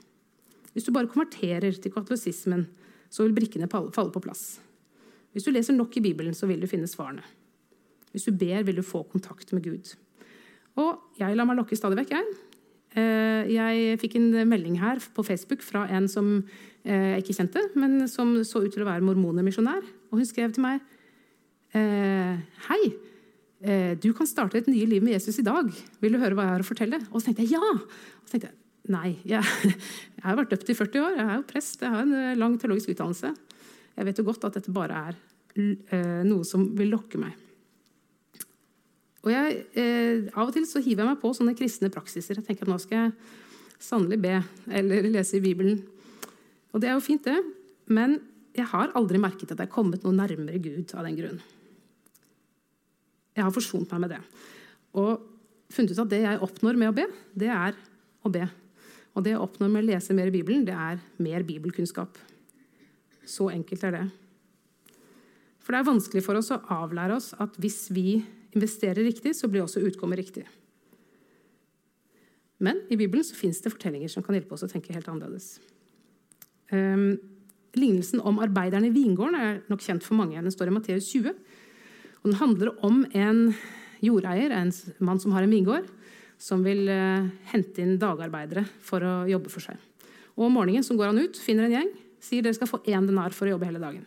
Hvis 0.75 0.87
du 0.87 0.93
bare 0.95 1.09
konverterer 1.11 1.73
til 1.73 1.93
katolisismen, 1.93 2.67
så 3.11 3.25
vil 3.25 3.35
brikkene 3.35 3.69
falle 3.71 4.13
på 4.13 4.23
plass. 4.23 4.59
Hvis 5.31 5.47
du 5.47 5.51
leser 5.51 5.75
nok 5.75 5.95
i 5.97 6.03
Bibelen, 6.03 6.35
så 6.35 6.47
vil 6.47 6.61
du 6.61 6.69
finne 6.69 6.89
svarene. 6.91 7.23
Hvis 8.11 8.27
du 8.27 8.35
ber, 8.35 8.61
vil 8.67 8.79
du 8.79 8.85
få 8.85 9.03
kontakt 9.07 9.51
med 9.55 9.63
Gud. 9.63 9.93
Og 10.79 11.19
jeg 11.19 11.35
lar 11.35 11.47
meg 11.47 11.57
lokke 11.59 11.75
stadig 11.79 11.99
vekk, 12.01 12.13
jeg. 12.15 12.35
Eh, 12.99 13.47
jeg 13.51 13.99
fikk 14.01 14.17
en 14.19 14.29
melding 14.51 14.77
her 14.81 14.99
på 15.15 15.23
Facebook 15.23 15.63
fra 15.63 15.85
en 15.95 16.09
som 16.11 16.33
eh, 16.83 17.15
jeg 17.15 17.23
ikke 17.23 17.37
kjente, 17.39 17.63
men 17.79 18.07
som 18.11 18.35
så 18.47 18.63
ut 18.65 18.71
til 18.73 18.83
å 18.83 18.89
være 18.89 19.05
mormonermisjonær. 19.07 19.87
Og 20.11 20.19
hun 20.19 20.27
skrev 20.27 20.51
til 20.53 20.65
meg 20.65 20.81
eh, 21.77 22.35
Hei, 22.67 22.81
du 24.01 24.07
kan 24.17 24.25
starte 24.25 24.57
et 24.57 24.69
nye 24.71 24.87
liv 24.89 25.03
med 25.05 25.13
Jesus 25.13 25.37
i 25.37 25.45
dag. 25.45 25.67
Vil 26.01 26.15
du 26.15 26.17
høre 26.17 26.33
hva 26.33 26.47
jeg 26.47 26.55
har 26.55 26.63
å 26.63 26.65
fortelle? 26.65 26.97
Og 27.11 27.21
så 27.21 27.27
tenkte 27.27 27.45
jeg 27.45 27.53
ja! 27.53 27.61
Og 27.61 28.25
så 28.25 28.33
tenkte 28.33 28.49
jeg, 28.49 28.57
Nei, 28.89 29.11
jeg, 29.29 29.45
jeg 30.17 30.23
har 30.25 30.39
vært 30.39 30.55
døpt 30.55 30.71
i 30.73 30.75
40 30.79 31.03
år. 31.05 31.13
Jeg 31.19 31.27
er 31.27 31.35
jo 31.37 31.45
prest. 31.51 31.83
Jeg 31.85 31.93
har 31.93 32.01
en 32.01 32.39
lang 32.41 32.55
teologisk 32.57 32.89
utdannelse. 32.95 33.29
Jeg 33.93 34.07
vet 34.07 34.17
jo 34.17 34.25
godt 34.25 34.47
at 34.49 34.57
dette 34.57 34.73
bare 34.73 35.03
er 35.11 35.19
noe 36.25 36.47
som 36.47 36.65
vil 36.73 36.89
lokke 36.95 37.21
meg. 37.21 37.37
Og 39.21 39.29
jeg, 39.29 39.65
eh, 39.77 40.29
Av 40.33 40.47
og 40.47 40.53
til 40.55 40.65
så 40.65 40.81
hiver 40.81 41.05
jeg 41.05 41.11
meg 41.11 41.21
på 41.21 41.33
sånne 41.35 41.55
kristne 41.57 41.91
praksiser. 41.93 42.39
Jeg 42.39 42.45
tenker 42.47 42.65
at 42.65 42.71
nå 42.71 42.79
skal 42.81 42.97
jeg 42.97 43.11
sannelig 43.81 44.19
be 44.21 44.35
eller 44.69 45.09
lese 45.09 45.37
i 45.37 45.43
Bibelen. 45.43 45.83
Og 46.73 46.81
det 46.81 46.89
er 46.89 46.97
jo 46.97 47.05
fint, 47.05 47.23
det. 47.23 47.37
Men 47.85 48.19
jeg 48.55 48.67
har 48.73 48.93
aldri 48.99 49.19
merket 49.21 49.53
at 49.53 49.59
jeg 49.59 49.69
er 49.69 49.73
kommet 49.73 50.03
noe 50.03 50.15
nærmere 50.15 50.59
Gud 50.61 50.91
av 50.97 51.05
den 51.07 51.17
grunn. 51.19 51.41
Jeg 53.31 53.45
har 53.45 53.53
forsont 53.55 53.91
meg 53.93 54.03
med 54.03 54.11
det. 54.15 54.21
Og 54.99 55.21
funnet 55.71 55.93
ut 55.93 56.01
at 56.03 56.11
det 56.11 56.23
jeg 56.25 56.41
oppnår 56.43 56.79
med 56.79 56.91
å 56.91 56.95
be, 56.95 57.05
det 57.37 57.51
er 57.53 57.77
å 58.27 58.31
be. 58.33 58.43
Og 59.15 59.23
det 59.23 59.33
jeg 59.33 59.43
oppnår 59.43 59.71
med 59.71 59.83
å 59.83 59.89
lese 59.91 60.15
mer 60.15 60.31
i 60.31 60.35
Bibelen, 60.35 60.65
det 60.67 60.75
er 60.75 60.99
mer 61.23 61.45
bibelkunnskap. 61.47 62.19
Så 63.27 63.47
enkelt 63.53 63.87
er 63.87 63.95
det. 63.95 64.05
For 65.61 65.73
det 65.73 65.81
er 65.81 65.91
vanskelig 65.91 66.23
for 66.25 66.39
oss 66.39 66.51
å 66.51 66.59
avlære 66.73 67.15
oss 67.15 67.31
at 67.39 67.55
hvis 67.61 67.85
vi 67.93 68.19
investerer 68.51 69.05
riktig, 69.05 69.35
så 69.37 69.47
blir 69.47 69.63
også 69.63 69.83
utkommet 69.87 70.19
riktig. 70.19 70.43
Men 72.61 72.83
i 72.91 72.97
Bibelen 72.99 73.25
så 73.25 73.37
fins 73.37 73.61
det 73.63 73.71
fortellinger 73.73 74.11
som 74.11 74.25
kan 74.25 74.35
hjelpe 74.35 74.53
oss 74.57 74.65
å 74.67 74.69
tenke 74.69 74.93
helt 74.93 75.07
annerledes. 75.09 75.55
Um, 76.71 77.15
lignelsen 77.77 78.21
om 78.27 78.41
arbeideren 78.43 78.87
i 78.87 78.93
vingården 78.93 79.37
er 79.37 79.59
nok 79.71 79.83
kjent 79.83 80.03
for 80.05 80.17
mange. 80.19 80.41
Den 80.41 80.53
står 80.53 80.71
i 80.71 80.75
Matteus 80.75 81.07
20. 81.13 81.35
Og 82.21 82.29
den 82.29 82.39
handler 82.39 82.73
om 82.85 83.03
en 83.17 83.41
jordeier, 84.03 84.53
en 84.53 84.71
mann 84.99 85.21
som 85.21 85.33
har 85.35 85.45
en 85.45 85.53
vingård, 85.53 85.87
som 86.41 86.63
vil 86.65 86.89
uh, 86.89 87.29
hente 87.51 87.83
inn 87.83 87.99
dagarbeidere 88.01 88.65
for 88.81 89.05
å 89.05 89.13
jobbe 89.29 89.51
for 89.53 89.63
seg. 89.63 89.77
Og 90.37 90.47
Om 90.47 90.57
morgenen 90.57 90.85
så 90.85 90.97
går 90.97 91.11
han 91.11 91.21
ut, 91.21 91.37
finner 91.37 91.67
en 91.67 91.75
gjeng, 91.77 91.91
sier 92.21 92.45
dere 92.45 92.57
skal 92.57 92.69
få 92.69 92.81
én 92.89 93.05
denar 93.07 93.35
for 93.35 93.47
å 93.47 93.55
jobbe 93.55 93.69
hele 93.69 93.81
dagen. 93.81 94.05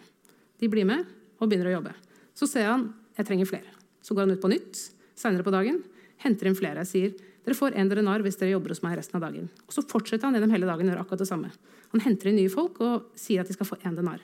De 0.58 0.70
blir 0.70 0.86
med 0.88 1.06
og 1.38 1.48
begynner 1.48 1.70
å 1.70 1.76
jobbe. 1.78 1.94
Så 2.34 2.48
ser 2.50 2.70
han 2.70 2.88
jeg 3.14 3.28
trenger 3.28 3.50
flere. 3.50 3.70
Så 4.02 4.14
går 4.14 4.26
han 4.26 4.34
ut 4.34 4.42
på 4.42 4.50
nytt 4.50 4.80
senere 5.18 5.46
på 5.46 5.54
dagen, 5.54 5.78
henter 6.24 6.50
inn 6.50 6.58
flere. 6.58 6.84
sier 6.86 7.14
dere 7.44 7.56
får 7.58 7.76
en 7.76 7.90
denar 7.90 8.22
hvis 8.24 8.38
dere 8.40 8.54
jobber 8.54 8.72
hos 8.72 8.82
meg 8.84 8.96
resten 8.96 9.18
av 9.18 9.26
dagen. 9.26 9.50
Og 9.68 9.74
Så 9.76 9.84
fortsetter 9.84 10.24
han 10.24 10.36
gjennom 10.36 10.52
hele 10.54 10.68
dagen 10.68 10.88
gjør 10.88 11.02
akkurat 11.02 11.20
det 11.20 11.28
samme. 11.28 11.50
Han 11.92 12.04
henter 12.04 12.30
inn 12.30 12.38
nye 12.40 12.52
folk 12.52 12.80
og 12.84 13.10
sier 13.20 13.42
at 13.42 13.50
de 13.50 13.56
skal 13.56 13.68
få 13.68 13.78
en 13.84 13.98
denar. 13.98 14.22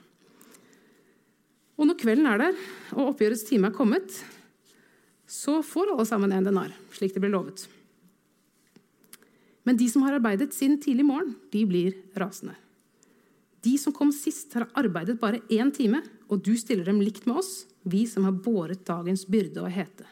Og 1.77 1.87
når 1.87 1.99
kvelden 2.01 2.29
er 2.29 2.41
der, 2.41 2.57
og 2.93 3.13
oppgjørets 3.13 3.45
time 3.47 3.69
er 3.69 3.77
kommet, 3.77 4.17
så 5.29 5.61
får 5.65 5.93
alle 5.93 6.05
sammen 6.09 6.33
en 6.35 6.49
denar, 6.49 6.73
slik 6.93 7.13
det 7.15 7.21
ble 7.23 7.31
lovet. 7.31 7.63
Men 9.65 9.77
de 9.77 9.87
som 9.89 10.03
har 10.05 10.17
arbeidet 10.17 10.51
siden 10.57 10.79
tidlig 10.81 11.05
morgen, 11.05 11.35
de 11.53 11.63
blir 11.69 11.95
rasende. 12.17 12.57
De 13.61 13.75
som 13.77 13.93
kom 13.93 14.09
sist, 14.13 14.53
har 14.57 14.69
arbeidet 14.77 15.19
bare 15.21 15.43
én 15.53 15.69
time, 15.73 16.01
og 16.29 16.41
du 16.41 16.55
stiller 16.57 16.87
dem 16.87 17.01
likt 17.01 17.27
med 17.29 17.37
oss, 17.43 17.67
vi 17.85 18.07
som 18.09 18.25
har 18.25 18.33
båret 18.33 18.81
dagens 18.87 19.27
byrde 19.29 19.61
og 19.61 19.73
hete. 19.73 20.07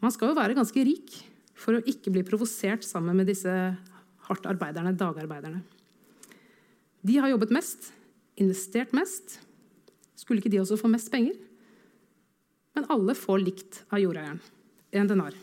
Man 0.00 0.12
skal 0.14 0.30
jo 0.30 0.38
være 0.38 0.56
ganske 0.56 0.84
rik 0.86 1.18
for 1.60 1.76
å 1.76 1.84
ikke 1.84 2.12
bli 2.12 2.24
provosert 2.24 2.86
sammen 2.86 3.18
med 3.20 3.28
disse 3.28 3.52
hardt 4.30 4.48
arbeiderne, 4.48 4.94
dagarbeiderne. 4.96 5.60
De 7.04 7.16
har 7.20 7.32
jobbet 7.32 7.52
mest, 7.52 7.90
investert 8.40 8.94
mest. 8.96 9.38
Skulle 10.16 10.40
ikke 10.40 10.52
de 10.52 10.60
også 10.62 10.78
få 10.80 10.88
mest 10.92 11.10
penger? 11.12 11.36
Men 12.76 12.88
alle 12.92 13.16
får 13.18 13.42
likt 13.42 13.82
av 13.90 14.00
jordeieren. 14.02 14.40
En 14.96 15.08
denar. 15.10 15.36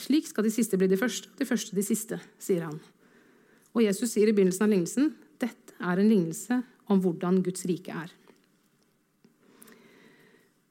Slik 0.00 0.28
skal 0.30 0.46
de 0.46 0.52
siste 0.54 0.78
bli 0.80 0.88
de 0.88 0.98
første, 1.00 1.28
de 1.36 1.46
første 1.48 1.76
de 1.76 1.84
siste, 1.84 2.16
sier 2.40 2.64
han. 2.64 2.78
Og 3.76 3.84
Jesus 3.84 4.14
sier 4.14 4.30
i 4.30 4.34
begynnelsen 4.34 4.64
av 4.64 4.72
lignelsen 4.72 5.12
dette 5.40 5.76
er 5.80 6.00
en 6.00 6.08
lignelse 6.08 6.60
om 6.90 7.00
hvordan 7.02 7.40
Guds 7.44 7.66
rike 7.68 7.92
er. 7.94 8.10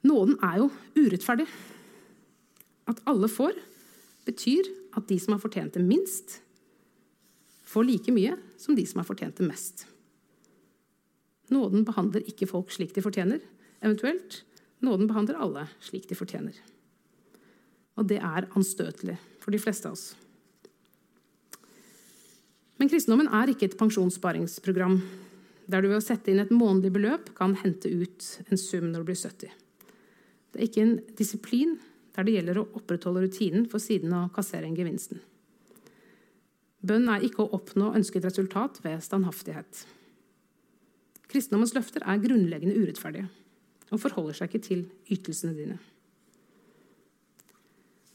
Nåden 0.08 0.38
er 0.46 0.62
jo 0.62 0.70
urettferdig. 0.96 1.48
At 2.90 3.02
alle 3.10 3.28
får, 3.30 3.58
betyr 4.26 4.70
at 4.98 5.08
de 5.10 5.18
som 5.20 5.36
har 5.36 5.44
fortjent 5.44 5.76
det 5.76 5.84
minst, 5.84 6.40
får 7.70 7.86
like 7.86 8.14
mye 8.14 8.38
som 8.58 8.78
de 8.78 8.86
som 8.88 9.02
har 9.02 9.08
fortjent 9.08 9.38
det 9.38 9.48
mest. 9.48 9.86
Nåden 11.54 11.86
behandler 11.86 12.26
ikke 12.30 12.48
folk 12.50 12.72
slik 12.74 12.94
de 12.96 13.04
fortjener. 13.06 13.42
Eventuelt 13.82 14.44
nåden 14.86 15.10
behandler 15.10 15.40
alle 15.42 15.68
slik 15.84 16.08
de 16.10 16.18
fortjener. 16.18 16.56
Og 18.00 18.08
det 18.10 18.20
er 18.24 18.48
anstøtelig 18.56 19.18
for 19.44 19.54
de 19.54 19.62
fleste 19.62 19.90
av 19.90 19.98
oss. 19.98 20.14
Men 22.80 22.88
kristendommen 22.88 23.28
er 23.36 23.52
ikke 23.52 23.68
et 23.68 23.80
pensjonssparingsprogram 23.80 25.02
der 25.70 25.84
du 25.84 25.90
ved 25.90 26.00
å 26.00 26.04
sette 26.06 26.32
inn 26.32 26.40
et 26.42 26.54
månedlig 26.54 26.94
beløp 26.96 27.34
kan 27.38 27.58
hente 27.60 27.92
ut 27.92 28.30
en 28.48 28.58
sum 28.62 28.88
når 28.90 29.04
du 29.04 29.10
blir 29.12 29.20
70. 29.20 29.52
Det 30.52 30.60
er 30.60 30.68
ikke 30.68 30.86
en 30.86 30.96
disiplin 31.18 31.78
der 32.16 32.26
det 32.26 32.36
gjelder 32.36 32.62
å 32.62 32.68
opprettholde 32.80 33.24
rutinen 33.26 33.68
for 33.70 33.82
siden 33.84 34.16
å 34.18 34.28
kassere 34.34 34.68
inn 34.68 34.78
gevinsten. 34.78 35.22
Bønn 36.80 37.10
er 37.12 37.24
ikke 37.28 37.44
å 37.44 37.54
oppnå 37.58 37.92
ønsket 37.98 38.26
resultat 38.26 38.80
ved 38.86 39.04
standhaftighet. 39.04 39.84
Kristendommens 41.30 41.76
løfter 41.76 42.06
er 42.08 42.22
grunnleggende 42.24 42.78
urettferdige 42.80 43.28
og 43.90 44.02
forholder 44.02 44.38
seg 44.38 44.50
ikke 44.50 44.66
til 44.66 44.84
ytelsene 45.10 45.56
dine. 45.58 45.78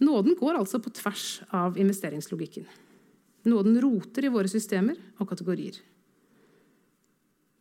Nåden 0.05 0.37
går 0.39 0.59
altså 0.59 0.81
på 0.83 0.93
tvers 0.95 1.43
av 1.55 1.79
investeringslogikken. 1.81 2.67
Nåden 3.51 3.79
roter 3.83 4.27
i 4.27 4.33
våre 4.33 4.51
systemer 4.51 4.99
og 5.21 5.29
kategorier. 5.31 5.77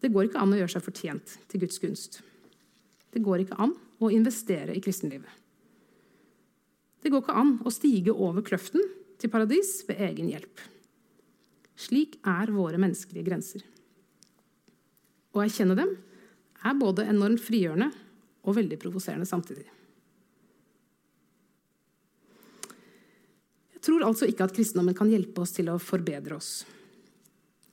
Det 0.04 0.12
går 0.12 0.28
ikke 0.28 0.42
an 0.42 0.54
å 0.56 0.60
gjøre 0.60 0.74
seg 0.74 0.84
fortjent 0.86 1.36
til 1.52 1.64
Guds 1.64 1.80
gunst. 1.84 2.22
Det 3.14 3.22
går 3.24 3.44
ikke 3.44 3.60
an 3.62 3.76
å 4.08 4.14
investere 4.14 4.76
i 4.76 4.82
kristenlivet. 4.84 5.30
Det 7.04 7.12
går 7.12 7.24
ikke 7.24 7.36
an 7.36 7.58
å 7.68 7.72
stige 7.74 8.14
over 8.16 8.46
kløften 8.46 8.84
til 9.20 9.32
paradis 9.32 9.82
ved 9.88 10.00
egen 10.08 10.30
hjelp. 10.32 10.62
Slik 11.80 12.20
er 12.28 12.52
våre 12.54 12.80
menneskelige 12.80 13.28
grenser. 13.28 13.64
Å 15.34 15.42
erkjenne 15.44 15.76
dem 15.78 15.96
er 16.64 16.80
både 16.80 17.08
enormt 17.10 17.42
frigjørende 17.44 17.90
og 18.44 18.58
veldig 18.58 18.78
provoserende 18.80 19.28
samtidig. 19.28 19.66
Jeg 23.74 23.84
tror 23.84 24.06
altså 24.08 24.30
ikke 24.30 24.46
at 24.48 24.54
kristendommen 24.56 24.96
kan 24.96 25.12
hjelpe 25.12 25.44
oss 25.44 25.52
til 25.58 25.68
å 25.74 25.80
forbedre 25.82 26.38
oss. 26.38 26.52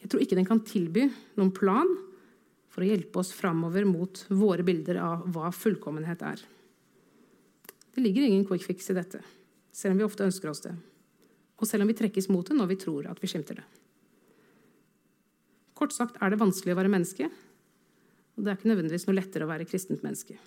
Jeg 0.00 0.10
tror 0.10 0.24
ikke 0.24 0.38
den 0.38 0.48
kan 0.48 0.62
tilby 0.66 1.06
noen 1.36 1.52
plan 1.54 1.90
for 2.70 2.84
å 2.84 2.88
hjelpe 2.88 3.20
oss 3.20 3.32
framover 3.34 3.86
mot 3.88 4.22
våre 4.30 4.64
bilder 4.66 5.00
av 5.02 5.26
hva 5.34 5.50
fullkommenhet 5.54 6.22
er. 6.26 6.42
Det 7.94 8.04
ligger 8.04 8.28
ingen 8.28 8.46
quick 8.46 8.62
fix 8.64 8.90
i 8.92 8.96
dette, 8.96 9.20
selv 9.74 9.96
om 9.96 10.00
vi 10.00 10.06
ofte 10.06 10.26
ønsker 10.26 10.52
oss 10.52 10.62
det. 10.64 10.76
Og 11.60 11.68
selv 11.68 11.84
om 11.84 11.90
vi 11.90 11.98
trekkes 11.98 12.30
mot 12.30 12.46
det 12.46 12.56
når 12.56 12.70
vi 12.70 12.78
tror 12.80 13.10
at 13.10 13.18
vi 13.20 13.28
skimter 13.30 13.58
det. 13.58 13.66
Kort 15.76 15.94
sagt 15.96 16.18
er 16.20 16.30
det 16.30 16.40
vanskelig 16.40 16.74
å 16.74 16.78
være 16.78 16.92
menneske, 16.92 17.26
og 18.36 18.44
det 18.44 18.52
er 18.52 18.58
ikke 18.58 18.70
nødvendigvis 18.70 19.06
noe 19.08 19.18
lettere 19.18 19.46
å 19.46 19.50
være 19.50 19.66
kristent 19.68 20.04
menneske. 20.06 20.38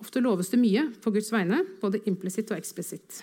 Ofte 0.00 0.22
loves 0.24 0.48
det 0.48 0.58
mye 0.60 0.86
på 1.04 1.12
Guds 1.12 1.28
vegne, 1.32 1.60
både 1.80 2.00
implisitt 2.08 2.50
og 2.50 2.56
eksplisitt. 2.56 3.20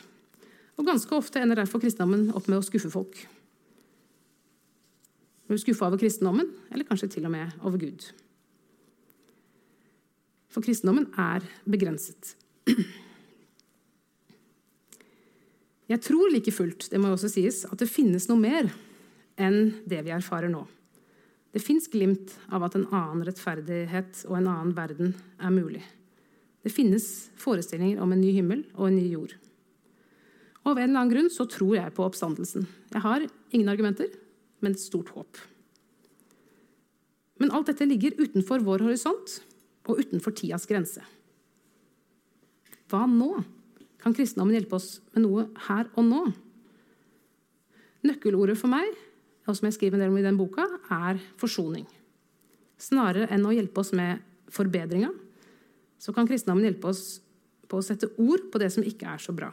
Og 0.78 0.86
ganske 0.86 1.18
ofte 1.18 1.42
ender 1.42 1.58
derfor 1.58 1.82
kristendommen 1.82 2.30
opp 2.38 2.48
med 2.50 2.60
å 2.60 2.66
skuffe 2.66 2.92
folk. 2.94 3.18
Skuffe 5.56 5.86
over 5.88 6.00
kristendommen, 6.00 6.50
eller 6.72 6.84
kanskje 6.88 7.08
til 7.14 7.28
og 7.28 7.32
med 7.32 7.54
over 7.64 7.80
Gud. 7.80 8.10
For 10.52 10.64
kristendommen 10.66 11.08
er 11.16 11.46
begrenset. 11.64 12.34
Jeg 15.88 16.04
tror 16.04 16.34
like 16.34 16.52
fullt, 16.52 16.90
det 16.92 17.00
må 17.00 17.14
også 17.14 17.30
sies, 17.32 17.62
at 17.64 17.80
det 17.80 17.88
finnes 17.88 18.28
noe 18.28 18.42
mer 18.42 18.68
enn 19.40 19.72
det 19.88 20.02
vi 20.04 20.12
erfarer 20.12 20.52
nå. 20.52 20.66
Det 21.56 21.64
fins 21.64 21.88
glimt 21.88 22.34
av 22.52 22.66
at 22.68 22.76
en 22.76 22.90
annen 22.92 23.24
rettferdighet 23.26 24.26
og 24.28 24.36
en 24.36 24.50
annen 24.52 24.74
verden 24.76 25.14
er 25.40 25.54
mulig. 25.54 25.84
Det 26.60 26.74
finnes 26.76 27.06
forestillinger 27.40 28.02
om 28.04 28.12
en 28.12 28.20
ny 28.20 28.34
himmel 28.36 28.66
og 28.76 28.90
en 28.90 28.98
ny 29.00 29.06
jord. 29.14 29.38
Og 30.66 30.74
Av 30.74 30.82
en 30.82 30.90
eller 30.90 31.00
annen 31.00 31.14
grunn 31.14 31.30
så 31.32 31.48
tror 31.48 31.78
jeg 31.78 31.94
på 31.96 32.04
oppstandelsen. 32.04 32.68
Jeg 32.92 33.04
har 33.06 33.24
ingen 33.56 33.72
argumenter, 33.72 34.12
men 34.64 34.74
et 34.74 34.82
stort 34.82 35.12
håp. 35.16 35.40
Men 37.38 37.54
alt 37.54 37.70
dette 37.70 37.86
ligger 37.86 38.18
utenfor 38.18 38.64
vår 38.66 38.86
horisont 38.88 39.38
og 39.88 40.02
utenfor 40.02 40.34
tidas 40.36 40.66
grense. 40.70 41.04
Hva 42.90 43.04
nå? 43.10 43.44
Kan 44.02 44.16
kristendommen 44.16 44.56
hjelpe 44.56 44.78
oss 44.78 44.98
med 45.14 45.26
noe 45.26 45.48
her 45.68 45.90
og 45.98 46.06
nå? 46.08 46.24
Nøkkelordet 48.08 48.58
for 48.60 48.72
meg 48.72 48.90
og 49.48 49.56
som 49.56 49.70
jeg 49.70 49.78
skriver 49.78 49.96
en 49.96 50.04
del 50.04 50.12
om 50.12 50.20
i 50.20 50.26
den 50.26 50.40
boka, 50.40 50.66
er 50.92 51.22
forsoning. 51.40 51.86
Snarere 52.78 53.30
enn 53.34 53.46
å 53.48 53.54
hjelpe 53.56 53.82
oss 53.82 53.94
med 53.96 54.20
forbedringa, 54.54 55.10
så 55.98 56.14
kan 56.14 56.28
kristendommen 56.30 56.68
hjelpe 56.68 56.92
oss 56.92 57.22
på 57.68 57.80
å 57.80 57.86
sette 57.86 58.12
ord 58.22 58.50
på 58.52 58.60
det 58.62 58.70
som 58.76 58.86
ikke 58.86 59.08
er 59.16 59.24
så 59.24 59.34
bra. 59.36 59.50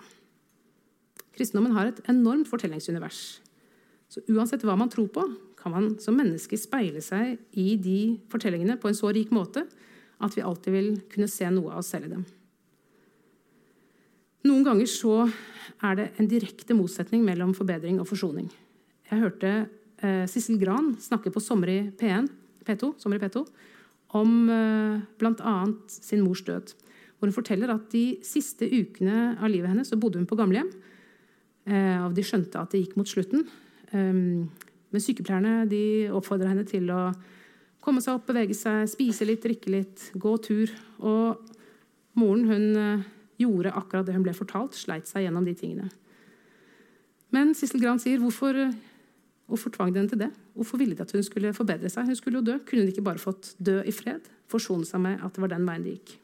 Kristendommen 1.34 1.74
har 1.74 1.90
et 1.90 2.02
enormt 2.11 2.50
fortellingsunivers. 2.50 3.38
Så 4.15 4.23
uansett 4.31 4.62
hva 4.62 4.77
man 4.79 4.91
tror 4.93 5.09
på, 5.11 5.25
kan 5.59 5.73
man 5.75 5.87
som 5.99 6.15
menneske 6.15 6.59
speile 6.61 7.01
seg 7.03 7.35
i 7.59 7.75
de 7.81 7.99
fortellingene 8.31 8.77
på 8.79 8.91
en 8.91 8.97
så 8.97 9.11
rik 9.11 9.33
måte 9.35 9.65
at 10.23 10.37
vi 10.37 10.45
alltid 10.45 10.75
vil 10.77 10.91
kunne 11.11 11.31
se 11.31 11.49
noe 11.51 11.73
av 11.73 11.81
oss 11.81 11.91
selv 11.91 12.07
i 12.07 12.12
dem. 12.12 12.23
Noen 14.45 14.62
ganger 14.67 14.87
så 14.93 15.25
er 15.25 15.99
det 15.99 16.07
en 16.21 16.29
direkte 16.31 16.77
motsetning 16.77 17.25
mellom 17.27 17.55
forbedring 17.57 17.99
og 17.99 18.07
forsoning. 18.11 18.51
Jeg 19.09 19.23
hørte 19.25 19.53
eh, 20.05 20.25
Sissel 20.31 20.61
Gran 20.61 20.93
snakke 21.01 21.33
på 21.33 21.43
Sommer 21.43 21.73
i 21.73 21.79
P1, 21.97 22.29
P2, 22.69 22.93
Sommer 23.01 23.19
i 23.19 23.25
P2 23.25 23.43
om 24.21 24.37
eh, 24.53 25.03
bl.a. 25.19 25.57
sin 25.91 26.23
mors 26.23 26.45
død. 26.47 26.77
Hvor 27.17 27.33
hun 27.33 27.35
forteller 27.35 27.73
at 27.73 27.89
de 27.91 28.21
siste 28.27 28.69
ukene 28.69 29.33
av 29.41 29.51
livet 29.51 29.73
hennes 29.73 29.91
så 29.91 29.99
bodde 29.99 30.21
hun 30.21 30.29
på 30.29 30.39
gamlehjem. 30.39 30.71
Eh, 31.65 32.01
og 32.05 32.15
de 32.15 32.25
skjønte 32.27 32.61
at 32.61 32.77
det 32.77 32.85
gikk 32.85 32.99
mot 33.01 33.09
slutten. 33.09 33.49
Um, 33.95 34.51
men 34.95 35.03
sykepleierne 35.03 35.64
de 35.70 36.11
oppfordra 36.14 36.53
henne 36.53 36.66
til 36.68 36.90
å 36.95 37.09
komme 37.84 38.03
seg 38.03 38.16
opp, 38.16 38.28
bevege 38.28 38.55
seg, 38.57 38.86
spise 38.90 39.26
litt, 39.26 39.42
drikke 39.45 39.72
litt, 39.74 40.09
gå 40.14 40.36
tur. 40.42 40.70
Og 41.03 41.51
moren 42.20 42.47
hun 42.49 42.66
eh, 42.78 43.05
gjorde 43.42 43.74
akkurat 43.74 44.07
det 44.07 44.14
hun 44.14 44.24
ble 44.24 44.32
fortalt, 44.36 44.78
sleit 44.78 45.11
seg 45.11 45.26
gjennom 45.26 45.45
de 45.45 45.57
tingene. 45.59 45.90
Men 47.34 47.53
Sissel 47.59 47.82
Gran 47.82 48.03
sier 48.03 48.22
hvorfor 48.22 48.66
Hvorfor 49.45 49.68
tvang 49.74 49.90
de 49.92 50.01
henne 50.01 50.09
til 50.09 50.20
det? 50.22 50.30
Hvorfor 50.57 50.80
ville 50.80 50.97
de 50.97 51.03
at 51.05 51.11
hun 51.12 51.22
skulle 51.22 51.51
forbedre 51.53 51.90
seg? 51.92 52.07
Hun 52.09 52.16
skulle 52.16 52.40
jo 52.40 52.47
dø. 52.47 52.55
Kunne 52.64 52.86
hun 52.86 52.88
ikke 52.95 53.05
bare 53.05 53.20
fått 53.20 53.51
dø 53.61 53.82
i 53.84 53.92
fred? 53.92 54.24
Forsone 54.49 54.88
seg 54.88 55.03
med 55.05 55.20
at 55.20 55.36
det 55.36 55.42
var 55.45 55.53
den 55.53 55.66
veien 55.68 55.84
det 55.84 55.92
gikk? 55.99 56.14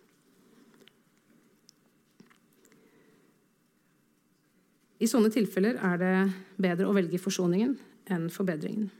I 5.00 5.08
sånne 5.08 5.30
tilfeller 5.32 5.78
er 5.80 6.00
det 6.00 6.14
bedre 6.60 6.88
å 6.88 6.96
velge 6.96 7.20
forsoningen 7.20 7.72
enn 8.12 8.26
forbedringen. 8.32 8.90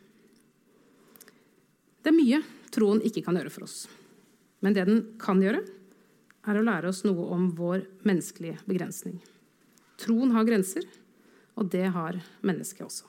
Det 2.01 2.09
er 2.09 2.16
mye 2.16 2.40
troen 2.72 3.03
ikke 3.05 3.22
kan 3.26 3.36
gjøre 3.36 3.53
for 3.53 3.66
oss. 3.66 3.82
Men 4.64 4.76
det 4.76 4.86
den 4.88 5.03
kan 5.20 5.42
gjøre, 5.42 5.61
er 6.48 6.57
å 6.57 6.64
lære 6.64 6.88
oss 6.88 7.03
noe 7.05 7.26
om 7.34 7.51
vår 7.57 7.84
menneskelige 8.09 8.62
begrensning. 8.64 9.18
Troen 10.01 10.32
har 10.32 10.46
grenser, 10.48 10.86
og 11.61 11.68
det 11.72 11.90
har 11.92 12.16
mennesket 12.40 12.86
også. 12.86 13.05